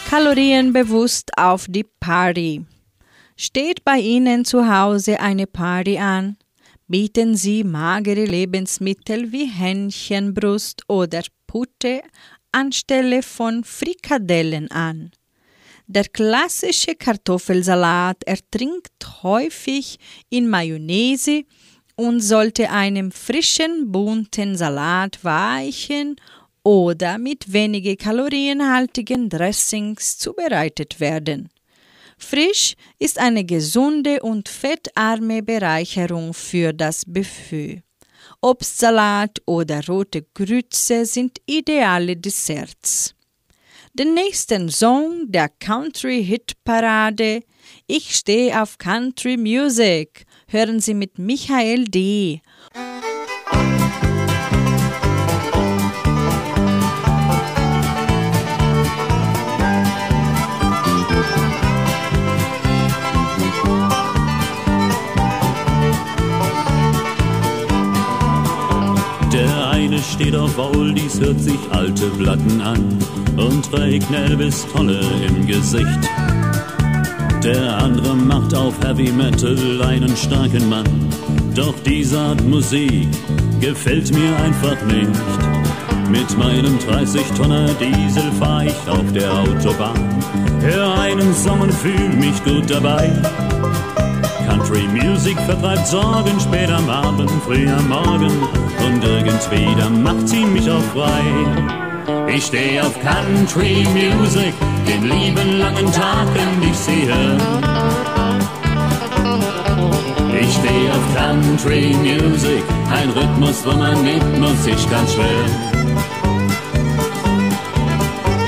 Kalorienbewusst 0.08 1.30
auf 1.36 1.66
die 1.68 1.84
Party. 2.00 2.64
Steht 3.36 3.84
bei 3.84 3.98
Ihnen 3.98 4.44
zu 4.44 4.68
Hause 4.68 5.20
eine 5.20 5.46
Party 5.46 5.98
an? 5.98 6.36
Bieten 6.86 7.36
Sie 7.36 7.64
magere 7.64 8.24
Lebensmittel 8.24 9.32
wie 9.32 9.46
Hähnchenbrust 9.46 10.82
oder 10.88 11.22
Putte 11.46 12.02
anstelle 12.52 13.22
von 13.22 13.64
Frikadellen 13.64 14.70
an. 14.70 15.10
Der 15.86 16.04
klassische 16.04 16.94
Kartoffelsalat 16.94 18.24
ertrinkt 18.24 19.22
häufig 19.22 19.98
in 20.30 20.48
Mayonnaise 20.48 21.44
und 21.96 22.20
sollte 22.20 22.70
einem 22.70 23.12
frischen, 23.12 23.92
bunten 23.92 24.56
Salat 24.56 25.22
weichen 25.24 26.16
oder 26.64 27.18
mit 27.18 27.52
wenige 27.52 27.96
kalorienhaltigen 27.96 29.28
Dressings 29.28 30.18
zubereitet 30.18 30.98
werden. 30.98 31.50
Frisch 32.18 32.74
ist 32.98 33.18
eine 33.18 33.44
gesunde 33.44 34.22
und 34.22 34.48
fettarme 34.48 35.42
Bereicherung 35.42 36.32
für 36.32 36.72
das 36.72 37.04
Buffet. 37.06 37.82
Obstsalat 38.40 39.42
oder 39.46 39.86
rote 39.86 40.24
Grütze 40.34 41.04
sind 41.04 41.38
ideale 41.46 42.16
Desserts. 42.16 43.14
Den 43.92 44.14
nächsten 44.14 44.70
Song 44.70 45.30
der 45.30 45.48
Country-Hit-Parade 45.48 47.42
Ich 47.86 48.16
stehe 48.16 48.60
auf 48.60 48.78
Country 48.78 49.36
Music 49.36 50.26
hören 50.48 50.80
Sie 50.80 50.94
mit 50.94 51.18
Michael 51.18 51.84
D. 51.84 52.40
steht 70.14 70.36
auf 70.36 70.56
Oldies, 70.58 71.20
hört 71.20 71.40
sich 71.40 71.58
alte 71.72 72.06
Platten 72.10 72.60
an 72.60 72.98
und 73.36 73.68
trägt 73.70 74.08
ne 74.12 74.18
Elvis-Tonne 74.18 75.00
im 75.26 75.44
Gesicht. 75.46 75.98
Der 77.42 77.76
andere 77.78 78.14
macht 78.14 78.54
auf 78.54 78.74
Heavy 78.84 79.10
Metal 79.10 79.82
einen 79.82 80.16
starken 80.16 80.68
Mann. 80.68 80.84
Doch 81.56 81.74
diese 81.84 82.18
Art 82.18 82.44
Musik 82.44 83.08
gefällt 83.60 84.14
mir 84.14 84.36
einfach 84.36 84.80
nicht. 84.86 85.10
Mit 86.08 86.38
meinem 86.38 86.78
30-Tonner 86.78 87.70
Diesel 87.80 88.30
fahr 88.38 88.66
ich 88.66 88.88
auf 88.88 89.12
der 89.12 89.32
Autobahn. 89.32 90.22
Hör 90.60 90.96
einen 91.00 91.34
Song 91.34 91.60
und 91.60 91.74
fühl 91.74 92.08
mich 92.20 92.42
gut 92.44 92.70
dabei. 92.70 93.10
Country 94.46 94.86
Music 94.92 95.36
vertreibt 95.40 95.88
Sorgen 95.88 96.38
spät 96.38 96.70
am 96.70 96.88
Abend, 96.88 97.30
früh 97.44 97.68
am 97.68 97.88
Morgen 97.88 98.63
und 98.84 99.02
irgendwie 99.02 99.74
da 99.78 99.88
macht 99.88 100.28
sie 100.28 100.44
mich 100.44 100.70
auch 100.70 100.82
frei. 100.94 101.22
Ich 102.28 102.46
steh 102.46 102.80
auf 102.80 102.94
Country 103.00 103.86
Music, 103.92 104.54
den 104.86 105.04
lieben 105.04 105.58
langen 105.58 105.90
Tag 105.92 106.26
kann 106.34 106.62
ich 106.68 106.76
sie 106.76 107.06
hören. 107.06 107.40
Ich 110.40 110.52
steh 110.52 110.90
auf 110.90 111.04
Country 111.16 111.94
Music, 112.02 112.62
ein 112.92 113.10
Rhythmus, 113.10 113.64
wo 113.64 113.72
man 113.76 114.02
mit 114.02 114.38
muss, 114.38 114.66
ich 114.66 114.90
kann 114.90 115.06
schwören. 115.08 115.52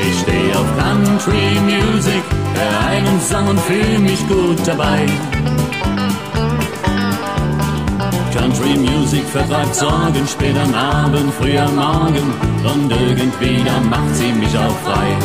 Ich 0.08 0.18
steh 0.20 0.58
auf 0.58 0.66
Country 0.78 1.60
Music, 1.64 2.22
hör 2.54 2.90
einen 2.90 3.20
Song 3.20 3.48
und 3.48 3.60
fühl 3.60 3.98
mich 4.00 4.26
gut 4.28 4.58
dabei. 4.66 5.06
Country 8.36 8.76
Music 8.76 9.24
vertreibt 9.24 9.74
Sorgen 9.74 10.26
spät 10.26 10.56
am 10.58 10.74
Abend, 10.74 11.32
früh 11.34 11.56
am 11.56 11.74
Morgen 11.74 12.34
und 12.64 12.92
irgendwie 12.92 13.64
da 13.64 13.80
macht 13.80 14.14
sie 14.14 14.30
mich 14.32 14.56
auch 14.58 14.76
frei. 14.84 15.16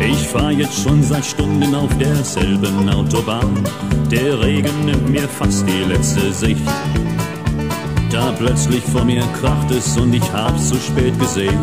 Ich 0.00 0.26
fahr 0.26 0.52
jetzt 0.52 0.82
schon 0.82 1.02
seit 1.02 1.24
Stunden 1.26 1.74
auf 1.74 1.90
derselben 1.98 2.88
Autobahn. 2.88 3.62
Der 4.10 4.40
Regen 4.40 4.86
nimmt 4.86 5.10
mir 5.10 5.28
fast 5.28 5.66
die 5.68 5.84
letzte 5.92 6.32
Sicht. 6.32 6.66
Da 8.10 8.32
plötzlich 8.38 8.82
vor 8.84 9.04
mir 9.04 9.22
kracht 9.38 9.70
es 9.70 9.98
und 9.98 10.14
ich 10.14 10.32
hab's 10.32 10.70
zu 10.70 10.76
spät 10.76 11.18
gesehen. 11.18 11.60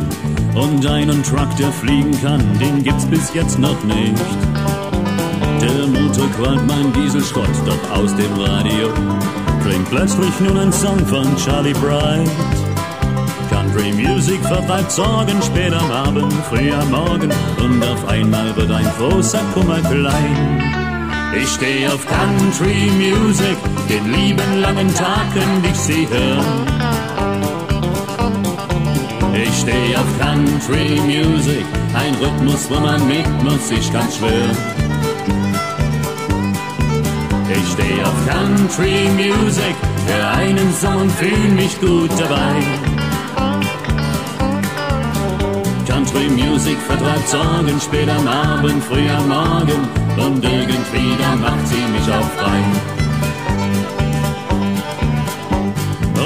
Und 0.54 0.86
einen 0.86 1.24
Truck, 1.24 1.56
der 1.58 1.72
fliegen 1.72 2.12
kann, 2.22 2.42
den 2.60 2.84
gibt's 2.84 3.06
bis 3.06 3.34
jetzt 3.34 3.58
noch 3.58 3.84
nicht. 3.84 4.22
Der 5.60 5.88
Motor 5.88 6.30
qualmt 6.38 6.68
mein 6.68 6.94
Dieselschrott, 6.94 7.50
doch 7.66 7.98
aus 7.98 8.16
dem 8.16 8.34
Radio 8.40 8.94
klingt 9.64 9.90
plötzlich 9.90 10.40
nun 10.40 10.58
ein 10.58 10.74
Song 10.74 11.00
von 11.08 11.36
Charlie 11.38 11.74
Bright. 11.74 12.30
Country 13.50 13.92
Music 13.94 14.40
vertreibt 14.46 14.92
Sorgen 14.92 15.42
spät 15.42 15.74
am 15.74 15.92
Abend, 15.92 16.34
früh 16.50 16.72
am 16.74 16.92
Morgen 16.92 17.32
und 17.64 17.84
auf 17.84 18.08
einmal 18.08 18.56
wird 18.56 18.72
ein 18.72 18.88
großer 18.98 19.42
Kummer 19.54 19.80
klein. 19.80 20.62
Ich 21.36 21.50
steh 21.50 21.88
auf 21.88 22.06
Country 22.06 22.92
Music, 22.98 23.58
den 23.90 24.12
lieben 24.12 24.62
langen 24.62 24.94
Tag 24.94 25.28
und 25.36 25.66
ich 25.66 25.80
sie 25.80 26.08
hören. 26.10 26.68
Ich 29.34 29.60
steh 29.62 29.96
auf 29.96 30.20
Country 30.20 31.00
Music, 31.02 31.66
ein 31.94 32.14
Rhythmus, 32.16 32.70
wo 32.70 32.80
man 32.80 33.08
mit 33.08 33.28
muss, 33.44 33.72
ich 33.72 33.92
kann 33.92 34.08
schwören. 34.12 34.83
Ich 37.50 37.72
steh 37.74 38.02
auf 38.04 38.28
Country 38.28 39.10
Music, 39.16 39.76
hör 40.08 40.32
einen 40.32 40.74
Song 40.74 41.02
und 41.02 41.12
fühl 41.12 41.50
mich 41.56 41.80
gut 41.80 42.10
dabei. 42.18 42.64
Country 45.86 46.30
Music 46.30 46.78
vertreibt 46.88 47.28
Sorgen 47.28 47.80
spät 47.82 48.10
am 48.10 48.28
Abend, 48.28 48.84
früh 48.84 49.10
am 49.10 49.28
Morgen 49.28 49.88
und 50.18 50.44
irgendwie 50.44 51.18
da 51.20 51.36
macht 51.36 51.68
sie 51.68 51.84
mich 51.92 52.10
auch 52.14 52.30
frei. 52.38 52.60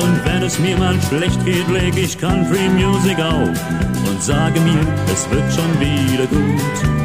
Und 0.02 0.26
wenn 0.26 0.44
es 0.44 0.60
mir 0.60 0.78
mal 0.78 1.00
schlecht 1.10 1.44
geht, 1.46 1.68
leg 1.70 1.98
ich 1.98 2.18
Country 2.18 2.70
Music 2.70 3.20
auf 3.20 3.60
und 4.08 4.22
sage 4.22 4.60
mir, 4.62 4.86
es 5.12 5.30
wird 5.30 5.54
schon 5.54 5.80
wieder 5.80 6.28
gut. 6.28 6.97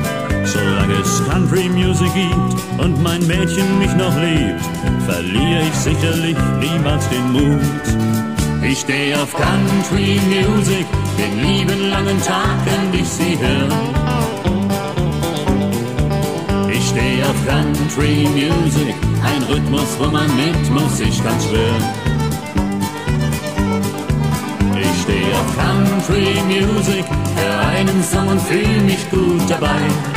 Country 1.33 1.67
Music 1.71 2.13
gibt 2.13 2.79
und 2.79 3.03
mein 3.03 3.27
Mädchen 3.27 3.79
mich 3.79 3.95
noch 3.95 4.15
liebt, 4.21 4.61
verliere 5.07 5.63
ich 5.63 5.75
sicherlich 5.75 6.37
niemals 6.61 7.09
den 7.09 7.33
Mut. 7.33 7.63
Ich 8.63 8.81
steh 8.81 9.15
auf 9.15 9.33
Country 9.33 10.21
Music, 10.29 10.87
den 11.17 11.43
lieben 11.43 11.89
langen 11.89 12.21
Tag 12.23 12.59
und 12.67 13.01
ich 13.01 13.09
sie 13.09 13.39
hören. 13.39 13.73
Ich 16.71 16.87
steh 16.91 17.23
auf 17.25 17.47
Country 17.47 18.29
Music, 18.35 18.95
ein 19.25 19.43
Rhythmus, 19.45 19.89
wo 19.99 20.11
man 20.11 20.29
mit 20.37 20.71
muss, 20.71 21.01
ich 21.01 21.17
kann 21.25 21.41
schwören. 21.41 21.85
Ich 24.83 25.03
steh 25.03 25.33
auf 25.33 25.57
Country 25.57 26.29
Music, 26.47 27.07
hör 27.37 27.69
einen 27.69 28.05
Song 28.05 28.29
und 28.29 28.41
fühl 28.43 28.83
mich 28.83 29.11
gut 29.11 29.49
dabei. 29.49 30.12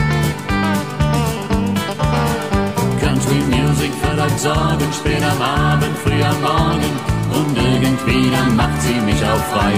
Country 3.36 3.58
Music 3.58 3.92
verleiht 3.96 4.40
Sorgen 4.40 4.94
spät 4.94 5.24
am 5.24 5.42
Abend, 5.42 5.98
früh 6.00 6.24
am 6.24 6.42
Morgen 6.42 7.00
und 7.34 7.58
irgendwie 7.58 8.32
dann 8.32 8.56
macht 8.56 8.82
sie 8.82 9.00
mich 9.02 9.22
auch 9.26 9.44
frei. 9.52 9.74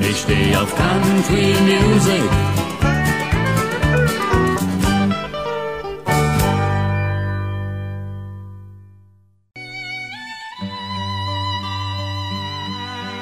Ich 0.00 0.18
steh 0.18 0.56
auf 0.56 0.74
Country 0.74 1.54
Music. 1.62 2.22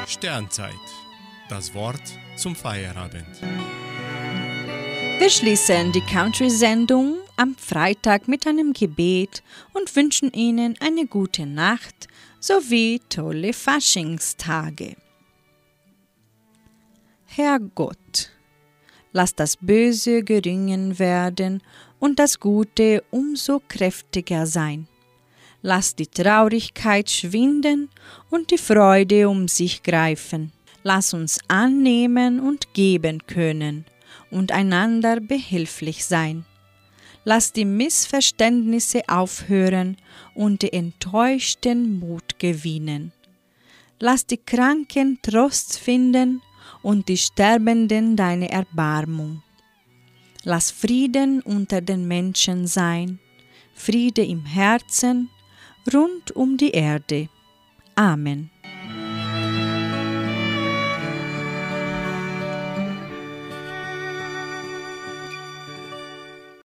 Sternzeit. 0.06 0.72
Das 1.50 1.74
Wort 1.74 2.02
zum 2.36 2.54
Feierabend. 2.54 3.26
Wir 5.18 5.30
schließen 5.30 5.92
die 5.92 6.02
Country-Sendung 6.02 7.18
am 7.38 7.54
Freitag 7.54 8.28
mit 8.28 8.46
einem 8.46 8.72
Gebet 8.72 9.42
und 9.72 9.94
wünschen 9.94 10.32
Ihnen 10.32 10.74
eine 10.80 11.06
gute 11.06 11.46
Nacht 11.46 12.08
sowie 12.40 13.00
tolle 13.08 13.52
Faschingstage. 13.52 14.96
Herr 17.26 17.60
Gott, 17.60 18.32
lass 19.12 19.34
das 19.34 19.56
Böse 19.56 20.24
geringen 20.24 20.98
werden 20.98 21.62
und 22.00 22.18
das 22.18 22.40
Gute 22.40 23.04
umso 23.10 23.62
kräftiger 23.68 24.46
sein. 24.46 24.88
Lass 25.62 25.94
die 25.94 26.06
Traurigkeit 26.06 27.10
schwinden 27.10 27.88
und 28.30 28.50
die 28.50 28.58
Freude 28.58 29.28
um 29.28 29.48
sich 29.48 29.82
greifen. 29.82 30.52
Lass 30.82 31.14
uns 31.14 31.38
annehmen 31.48 32.40
und 32.40 32.74
geben 32.74 33.26
können 33.26 33.84
und 34.30 34.52
einander 34.52 35.20
behilflich 35.20 36.04
sein. 36.04 36.44
Lass 37.24 37.52
die 37.52 37.64
Missverständnisse 37.64 39.02
aufhören 39.08 39.96
und 40.34 40.62
die 40.62 40.72
Enttäuschten 40.72 41.98
Mut 41.98 42.38
gewinnen. 42.38 43.12
Lass 44.00 44.26
die 44.26 44.38
Kranken 44.38 45.18
Trost 45.22 45.78
finden 45.78 46.40
und 46.82 47.08
die 47.08 47.16
Sterbenden 47.16 48.16
deine 48.16 48.50
Erbarmung. 48.50 49.42
Lass 50.44 50.70
Frieden 50.70 51.42
unter 51.42 51.80
den 51.80 52.06
Menschen 52.06 52.66
sein, 52.66 53.18
Friede 53.74 54.24
im 54.24 54.46
Herzen, 54.46 55.30
rund 55.92 56.34
um 56.34 56.56
die 56.56 56.70
Erde. 56.70 57.28
Amen. 57.94 58.50